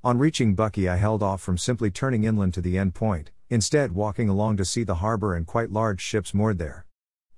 On 0.02 0.18
reaching 0.18 0.56
Buckie, 0.56 0.88
I 0.88 0.96
held 0.96 1.22
off 1.22 1.40
from 1.40 1.56
simply 1.56 1.92
turning 1.92 2.24
inland 2.24 2.52
to 2.54 2.60
the 2.60 2.78
end 2.78 2.96
point, 2.96 3.30
instead, 3.50 3.92
walking 3.92 4.28
along 4.28 4.56
to 4.56 4.64
see 4.64 4.84
the 4.84 4.96
harbor 4.96 5.34
and 5.34 5.46
quite 5.46 5.70
large 5.70 6.00
ships 6.00 6.34
moored 6.34 6.58
there. 6.58 6.86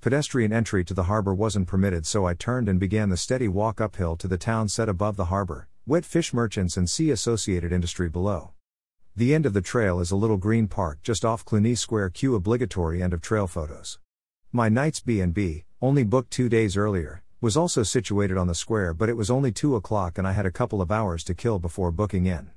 Pedestrian 0.00 0.52
entry 0.52 0.84
to 0.84 0.94
the 0.94 1.04
harbor 1.04 1.34
wasn't 1.34 1.66
permitted, 1.66 2.06
so 2.06 2.26
I 2.26 2.34
turned 2.34 2.68
and 2.68 2.78
began 2.78 3.08
the 3.08 3.16
steady 3.16 3.48
walk 3.48 3.80
uphill 3.80 4.16
to 4.16 4.28
the 4.28 4.38
town 4.38 4.68
set 4.68 4.88
above 4.88 5.16
the 5.16 5.26
harbor, 5.26 5.68
wet 5.86 6.04
fish 6.04 6.32
merchants 6.32 6.76
and 6.76 6.88
sea 6.88 7.10
associated 7.10 7.72
industry 7.72 8.08
below. 8.08 8.52
The 9.14 9.34
end 9.34 9.46
of 9.46 9.52
the 9.52 9.62
trail 9.62 10.00
is 10.00 10.10
a 10.10 10.16
little 10.16 10.36
green 10.36 10.68
park 10.68 11.02
just 11.02 11.24
off 11.24 11.44
Cluny 11.44 11.74
Square. 11.74 12.10
Cue 12.10 12.34
obligatory 12.34 13.02
end 13.02 13.12
of 13.12 13.20
trail 13.20 13.46
photos. 13.46 13.98
My 14.52 14.68
night's 14.68 15.00
B&B, 15.00 15.64
only 15.82 16.04
booked 16.04 16.30
2 16.30 16.48
days 16.48 16.76
earlier, 16.76 17.22
was 17.40 17.56
also 17.56 17.82
situated 17.82 18.38
on 18.38 18.46
the 18.46 18.54
square, 18.54 18.94
but 18.94 19.08
it 19.08 19.16
was 19.16 19.30
only 19.30 19.52
2 19.52 19.76
o'clock 19.76 20.18
and 20.18 20.26
I 20.26 20.32
had 20.32 20.46
a 20.46 20.50
couple 20.50 20.80
of 20.80 20.90
hours 20.90 21.22
to 21.24 21.34
kill 21.34 21.58
before 21.58 21.92
booking 21.92 22.26
in. 22.26 22.50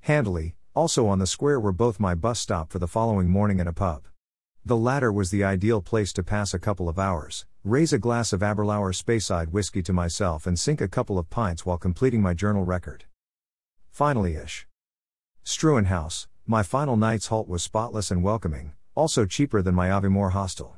Handily, 0.00 0.55
also 0.76 1.06
on 1.06 1.18
the 1.18 1.26
square 1.26 1.58
were 1.58 1.72
both 1.72 1.98
my 1.98 2.14
bus 2.14 2.38
stop 2.38 2.70
for 2.70 2.78
the 2.78 2.86
following 2.86 3.30
morning 3.30 3.60
and 3.60 3.68
a 3.68 3.72
pub. 3.72 4.06
The 4.62 4.76
latter 4.76 5.10
was 5.10 5.30
the 5.30 5.42
ideal 5.42 5.80
place 5.80 6.12
to 6.12 6.22
pass 6.22 6.52
a 6.52 6.58
couple 6.58 6.86
of 6.86 6.98
hours, 6.98 7.46
raise 7.64 7.94
a 7.94 7.98
glass 7.98 8.30
of 8.34 8.42
Aberlour 8.42 8.92
Speyside 8.92 9.48
whiskey 9.48 9.82
to 9.82 9.94
myself, 9.94 10.46
and 10.46 10.58
sink 10.58 10.82
a 10.82 10.88
couple 10.88 11.18
of 11.18 11.30
pints 11.30 11.64
while 11.64 11.78
completing 11.78 12.20
my 12.20 12.34
journal 12.34 12.62
record. 12.62 13.04
Finally 13.90 14.34
ish. 14.34 14.66
Struan 15.42 15.86
House, 15.86 16.28
my 16.46 16.62
final 16.62 16.98
night's 16.98 17.28
halt 17.28 17.48
was 17.48 17.62
spotless 17.62 18.10
and 18.10 18.22
welcoming, 18.22 18.74
also 18.94 19.24
cheaper 19.24 19.62
than 19.62 19.74
my 19.74 19.88
Aviemore 19.88 20.32
hostel. 20.32 20.76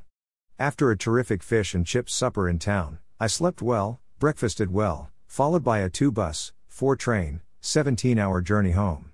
After 0.57 0.91
a 0.91 0.97
terrific 0.97 1.43
fish 1.43 1.75
and 1.75 1.85
chips 1.85 2.13
supper 2.13 2.47
in 2.47 2.57
town, 2.57 2.99
I 3.19 3.27
slept 3.27 3.61
well, 3.61 3.99
breakfasted 4.17 4.71
well, 4.71 5.09
followed 5.27 5.63
by 5.65 5.79
a 5.79 5.89
two 5.89 6.09
bus, 6.09 6.53
four 6.69 6.95
train, 6.95 7.41
17 7.59 8.17
hour 8.17 8.39
journey 8.39 8.71
home. 8.71 9.11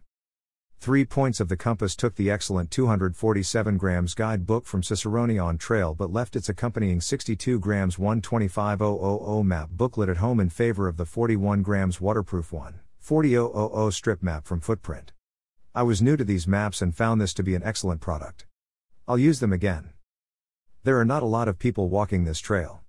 Three 0.85 1.03
Points 1.03 1.39
of 1.39 1.49
the 1.49 1.57
Compass 1.57 1.95
took 1.95 2.13
the 2.13 2.29
excellent 2.29 2.69
247 2.69 3.75
grams 3.75 4.13
guidebook 4.13 4.67
from 4.67 4.83
Cicerone 4.83 5.39
on 5.39 5.57
trail 5.57 5.95
but 5.95 6.13
left 6.13 6.35
its 6.35 6.47
accompanying 6.47 7.01
62 7.01 7.57
grams 7.57 7.97
125000 7.97 9.47
map 9.47 9.69
booklet 9.71 10.09
at 10.09 10.17
home 10.17 10.39
in 10.39 10.51
favor 10.51 10.87
of 10.87 10.97
the 10.97 11.05
41 11.07 11.63
grams 11.63 11.99
waterproof 11.99 12.53
one, 12.53 12.81
40000 12.99 13.91
strip 13.91 14.21
map 14.21 14.45
from 14.45 14.59
Footprint. 14.59 15.11
I 15.73 15.81
was 15.81 16.03
new 16.03 16.15
to 16.17 16.23
these 16.23 16.45
maps 16.45 16.83
and 16.83 16.95
found 16.95 17.19
this 17.19 17.33
to 17.33 17.41
be 17.41 17.55
an 17.55 17.63
excellent 17.63 17.99
product. 17.99 18.45
I'll 19.07 19.17
use 19.17 19.39
them 19.39 19.51
again. 19.51 19.89
There 20.83 20.99
are 20.99 21.03
not 21.03 21.23
a 21.23 21.25
lot 21.25 21.47
of 21.47 21.57
people 21.57 21.89
walking 21.89 22.25
this 22.25 22.39
trail. 22.39 22.83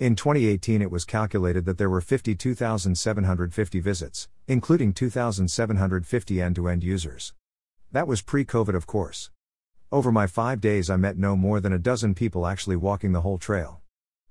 In 0.00 0.16
2018, 0.16 0.82
it 0.82 0.90
was 0.90 1.04
calculated 1.04 1.64
that 1.66 1.78
there 1.78 1.90
were 1.90 2.00
52,750 2.00 3.78
visits, 3.78 4.28
including 4.48 4.92
2,750 4.92 6.40
end 6.40 6.54
to 6.56 6.68
end 6.68 6.84
users. 6.84 7.34
That 7.92 8.06
was 8.06 8.22
pre 8.22 8.44
COVID, 8.44 8.74
of 8.74 8.86
course. 8.86 9.30
Over 9.90 10.12
my 10.12 10.26
five 10.26 10.60
days, 10.60 10.90
I 10.90 10.96
met 10.96 11.16
no 11.16 11.36
more 11.36 11.60
than 11.60 11.72
a 11.72 11.78
dozen 11.78 12.14
people 12.14 12.46
actually 12.46 12.76
walking 12.76 13.12
the 13.12 13.22
whole 13.22 13.38
trail. 13.38 13.80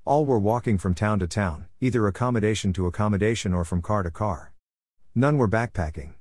All 0.05 0.25
were 0.25 0.39
walking 0.39 0.77
from 0.77 0.93
town 0.93 1.19
to 1.19 1.27
town, 1.27 1.65
either 1.81 2.07
accommodation 2.07 2.73
to 2.73 2.85
accommodation 2.85 3.53
or 3.53 3.65
from 3.65 3.81
car 3.81 4.03
to 4.03 4.11
car. 4.11 4.53
None 5.15 5.37
were 5.37 5.47
backpacking. 5.47 6.13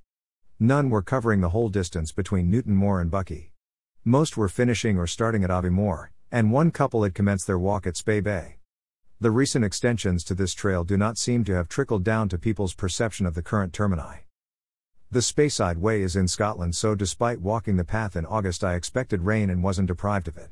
None 0.59 0.89
were 0.89 1.03
covering 1.03 1.41
the 1.41 1.51
whole 1.51 1.69
distance 1.69 2.13
between 2.13 2.51
Newtonmore 2.51 3.01
and 3.01 3.11
Buckie. 3.11 3.51
Most 4.05 4.37
were 4.37 4.49
finishing 4.49 4.99
or 4.99 5.07
starting 5.07 5.45
at 5.45 5.51
Aviemore, 5.51 6.09
and 6.33 6.53
one 6.53 6.71
couple 6.71 7.03
had 7.03 7.15
commenced 7.15 7.47
their 7.47 7.59
walk 7.59 7.87
at 7.87 7.97
Spey 7.97 8.21
Bay. 8.21 8.57
The 9.21 9.31
recent 9.31 9.65
extensions 9.65 10.25
to 10.25 10.35
this 10.35 10.55
trail 10.55 10.83
do 10.83 10.97
not 10.97 11.19
seem 11.19 11.45
to 11.45 11.55
have 11.55 11.69
trickled 11.69 12.03
down 12.03 12.29
to 12.31 12.39
people's 12.39 12.75
perception 12.75 13.27
of 13.27 13.35
the 13.35 13.43
current 13.43 13.73
termini. 13.73 14.27
The 15.11 15.21
Speyside 15.21 15.79
Way 15.79 16.03
is 16.03 16.17
in 16.17 16.27
Scotland, 16.27 16.75
so 16.75 16.97
despite 16.97 17.41
walking 17.41 17.77
the 17.77 17.85
path 17.85 18.17
in 18.17 18.27
August, 18.27 18.65
I 18.65 18.75
expected 18.75 19.23
rain 19.23 19.51
and 19.51 19.63
wasn't 19.63 19.87
deprived 19.87 20.27
of 20.27 20.37
it. 20.37 20.51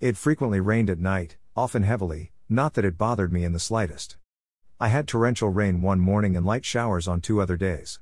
It 0.00 0.18
frequently 0.18 0.60
rained 0.60 0.90
at 0.90 0.98
night, 0.98 1.38
often 1.56 1.82
heavily, 1.82 2.32
not 2.46 2.74
that 2.74 2.84
it 2.84 2.98
bothered 2.98 3.32
me 3.32 3.42
in 3.42 3.52
the 3.52 3.58
slightest. 3.58 4.18
I 4.78 4.88
had 4.88 5.08
torrential 5.08 5.48
rain 5.48 5.80
one 5.80 6.00
morning 6.00 6.36
and 6.36 6.44
light 6.44 6.66
showers 6.66 7.08
on 7.08 7.22
two 7.22 7.40
other 7.40 7.56
days. 7.56 8.00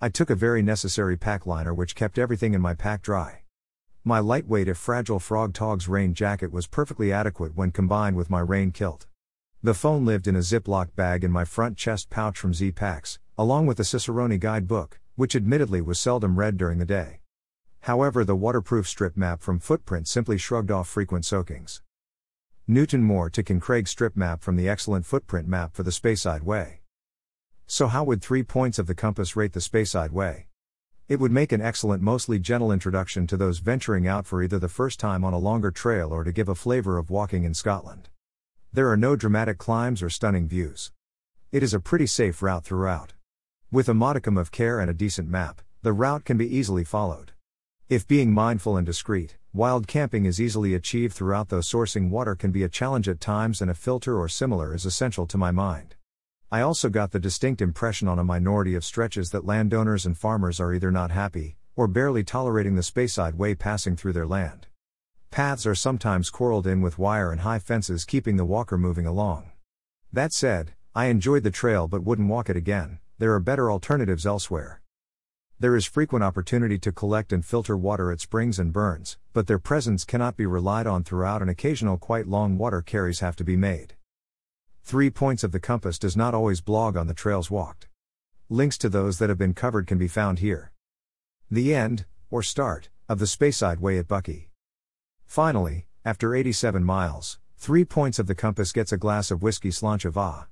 I 0.00 0.08
took 0.08 0.30
a 0.30 0.36
very 0.36 0.62
necessary 0.62 1.16
pack 1.16 1.46
liner 1.46 1.74
which 1.74 1.96
kept 1.96 2.18
everything 2.18 2.54
in 2.54 2.60
my 2.60 2.74
pack 2.74 3.02
dry. 3.02 3.40
My 4.04 4.20
lightweight 4.20 4.68
if 4.68 4.78
fragile 4.78 5.18
Frogg 5.18 5.52
Toggs 5.52 5.88
rain 5.88 6.14
jacket 6.14 6.52
was 6.52 6.68
perfectly 6.68 7.12
adequate 7.12 7.56
when 7.56 7.72
combined 7.72 8.16
with 8.16 8.30
my 8.30 8.40
rain 8.40 8.70
kilt. 8.70 9.06
The 9.64 9.74
phone 9.74 10.04
lived 10.04 10.26
in 10.26 10.34
a 10.34 10.40
Ziploc 10.40 10.96
bag 10.96 11.22
in 11.22 11.30
my 11.30 11.44
front 11.44 11.76
chest 11.76 12.10
pouch 12.10 12.36
from 12.36 12.52
Z 12.52 12.72
Packs, 12.72 13.20
along 13.38 13.66
with 13.66 13.76
the 13.76 13.84
Cicerone 13.84 14.36
guidebook, 14.40 14.98
which 15.14 15.36
admittedly 15.36 15.80
was 15.80 16.00
seldom 16.00 16.36
read 16.36 16.56
during 16.56 16.78
the 16.78 16.84
day. 16.84 17.20
However, 17.82 18.24
the 18.24 18.34
waterproof 18.34 18.88
strip 18.88 19.16
map 19.16 19.40
from 19.40 19.60
Footprint 19.60 20.08
simply 20.08 20.36
shrugged 20.36 20.72
off 20.72 20.88
frequent 20.88 21.24
soakings. 21.24 21.80
Newtonmore 22.68 23.30
to 23.30 23.44
Kincraig 23.44 23.86
strip 23.86 24.16
map 24.16 24.42
from 24.42 24.56
the 24.56 24.68
excellent 24.68 25.06
Footprint 25.06 25.46
map 25.46 25.74
for 25.74 25.84
the 25.84 25.92
Speyside 25.92 26.42
Way. 26.42 26.80
So, 27.68 27.86
how 27.86 28.02
would 28.02 28.20
three 28.20 28.42
points 28.42 28.80
of 28.80 28.88
the 28.88 28.96
compass 28.96 29.36
rate 29.36 29.52
the 29.52 29.60
Speyside 29.60 30.10
Way? 30.10 30.48
It 31.06 31.20
would 31.20 31.30
make 31.30 31.52
an 31.52 31.60
excellent, 31.60 32.02
mostly 32.02 32.40
gentle 32.40 32.72
introduction 32.72 33.28
to 33.28 33.36
those 33.36 33.60
venturing 33.60 34.08
out 34.08 34.26
for 34.26 34.42
either 34.42 34.58
the 34.58 34.68
first 34.68 34.98
time 34.98 35.24
on 35.24 35.32
a 35.32 35.38
longer 35.38 35.70
trail 35.70 36.12
or 36.12 36.24
to 36.24 36.32
give 36.32 36.48
a 36.48 36.56
flavor 36.56 36.98
of 36.98 37.10
walking 37.10 37.44
in 37.44 37.54
Scotland. 37.54 38.08
There 38.74 38.88
are 38.88 38.96
no 38.96 39.16
dramatic 39.16 39.58
climbs 39.58 40.02
or 40.02 40.08
stunning 40.08 40.48
views. 40.48 40.92
It 41.50 41.62
is 41.62 41.74
a 41.74 41.80
pretty 41.80 42.06
safe 42.06 42.40
route 42.40 42.64
throughout. 42.64 43.12
With 43.70 43.86
a 43.86 43.92
modicum 43.92 44.38
of 44.38 44.50
care 44.50 44.80
and 44.80 44.88
a 44.88 44.94
decent 44.94 45.28
map, 45.28 45.60
the 45.82 45.92
route 45.92 46.24
can 46.24 46.38
be 46.38 46.56
easily 46.56 46.82
followed. 46.82 47.32
If 47.90 48.08
being 48.08 48.32
mindful 48.32 48.78
and 48.78 48.86
discreet, 48.86 49.36
wild 49.52 49.86
camping 49.86 50.24
is 50.24 50.40
easily 50.40 50.72
achieved 50.72 51.12
throughout, 51.12 51.50
though 51.50 51.58
sourcing 51.58 52.08
water 52.08 52.34
can 52.34 52.50
be 52.50 52.62
a 52.62 52.68
challenge 52.70 53.10
at 53.10 53.20
times 53.20 53.60
and 53.60 53.70
a 53.70 53.74
filter 53.74 54.18
or 54.18 54.26
similar 54.26 54.74
is 54.74 54.86
essential 54.86 55.26
to 55.26 55.36
my 55.36 55.50
mind. 55.50 55.96
I 56.50 56.62
also 56.62 56.88
got 56.88 57.10
the 57.10 57.20
distinct 57.20 57.60
impression 57.60 58.08
on 58.08 58.18
a 58.18 58.24
minority 58.24 58.74
of 58.74 58.86
stretches 58.86 59.32
that 59.32 59.44
landowners 59.44 60.06
and 60.06 60.16
farmers 60.16 60.60
are 60.60 60.72
either 60.72 60.90
not 60.90 61.10
happy, 61.10 61.56
or 61.76 61.88
barely 61.88 62.24
tolerating 62.24 62.76
the 62.76 62.82
Speyside 62.82 63.34
way 63.34 63.54
passing 63.54 63.96
through 63.96 64.14
their 64.14 64.26
land. 64.26 64.68
Paths 65.32 65.64
are 65.64 65.74
sometimes 65.74 66.28
quarreled 66.28 66.66
in 66.66 66.82
with 66.82 66.98
wire 66.98 67.32
and 67.32 67.40
high 67.40 67.58
fences 67.58 68.04
keeping 68.04 68.36
the 68.36 68.44
walker 68.44 68.76
moving 68.76 69.06
along. 69.06 69.50
That 70.12 70.30
said, 70.34 70.74
I 70.94 71.06
enjoyed 71.06 71.42
the 71.42 71.50
trail 71.50 71.88
but 71.88 72.04
wouldn't 72.04 72.28
walk 72.28 72.50
it 72.50 72.56
again, 72.56 72.98
there 73.18 73.32
are 73.32 73.40
better 73.40 73.72
alternatives 73.72 74.26
elsewhere. 74.26 74.82
There 75.58 75.74
is 75.74 75.86
frequent 75.86 76.22
opportunity 76.22 76.78
to 76.80 76.92
collect 76.92 77.32
and 77.32 77.42
filter 77.42 77.78
water 77.78 78.12
at 78.12 78.20
springs 78.20 78.58
and 78.58 78.74
burns, 78.74 79.16
but 79.32 79.46
their 79.46 79.58
presence 79.58 80.04
cannot 80.04 80.36
be 80.36 80.44
relied 80.44 80.86
on 80.86 81.02
throughout 81.02 81.40
and 81.40 81.50
occasional 81.50 81.96
quite 81.96 82.28
long 82.28 82.58
water 82.58 82.82
carries 82.82 83.20
have 83.20 83.36
to 83.36 83.44
be 83.44 83.56
made. 83.56 83.94
Three 84.84 85.08
Points 85.08 85.42
of 85.42 85.52
the 85.52 85.60
Compass 85.60 85.98
does 85.98 86.14
not 86.14 86.34
always 86.34 86.60
blog 86.60 86.94
on 86.94 87.06
the 87.06 87.14
trails 87.14 87.50
walked. 87.50 87.88
Links 88.50 88.76
to 88.76 88.90
those 88.90 89.18
that 89.18 89.30
have 89.30 89.38
been 89.38 89.54
covered 89.54 89.86
can 89.86 89.96
be 89.96 90.08
found 90.08 90.40
here. 90.40 90.72
The 91.50 91.74
end, 91.74 92.04
or 92.30 92.42
start, 92.42 92.90
of 93.08 93.18
the 93.18 93.24
Speyside 93.24 93.78
Way 93.78 93.96
at 93.96 94.06
Buckie. 94.06 94.51
Finally, 95.32 95.86
after 96.04 96.34
87 96.34 96.84
miles, 96.84 97.38
three 97.56 97.86
points 97.86 98.18
of 98.18 98.26
the 98.26 98.34
compass 98.34 98.70
gets 98.70 98.92
a 98.92 98.98
glass 98.98 99.30
of 99.30 99.42
whiskey 99.42 99.70
mhath. 99.70 100.44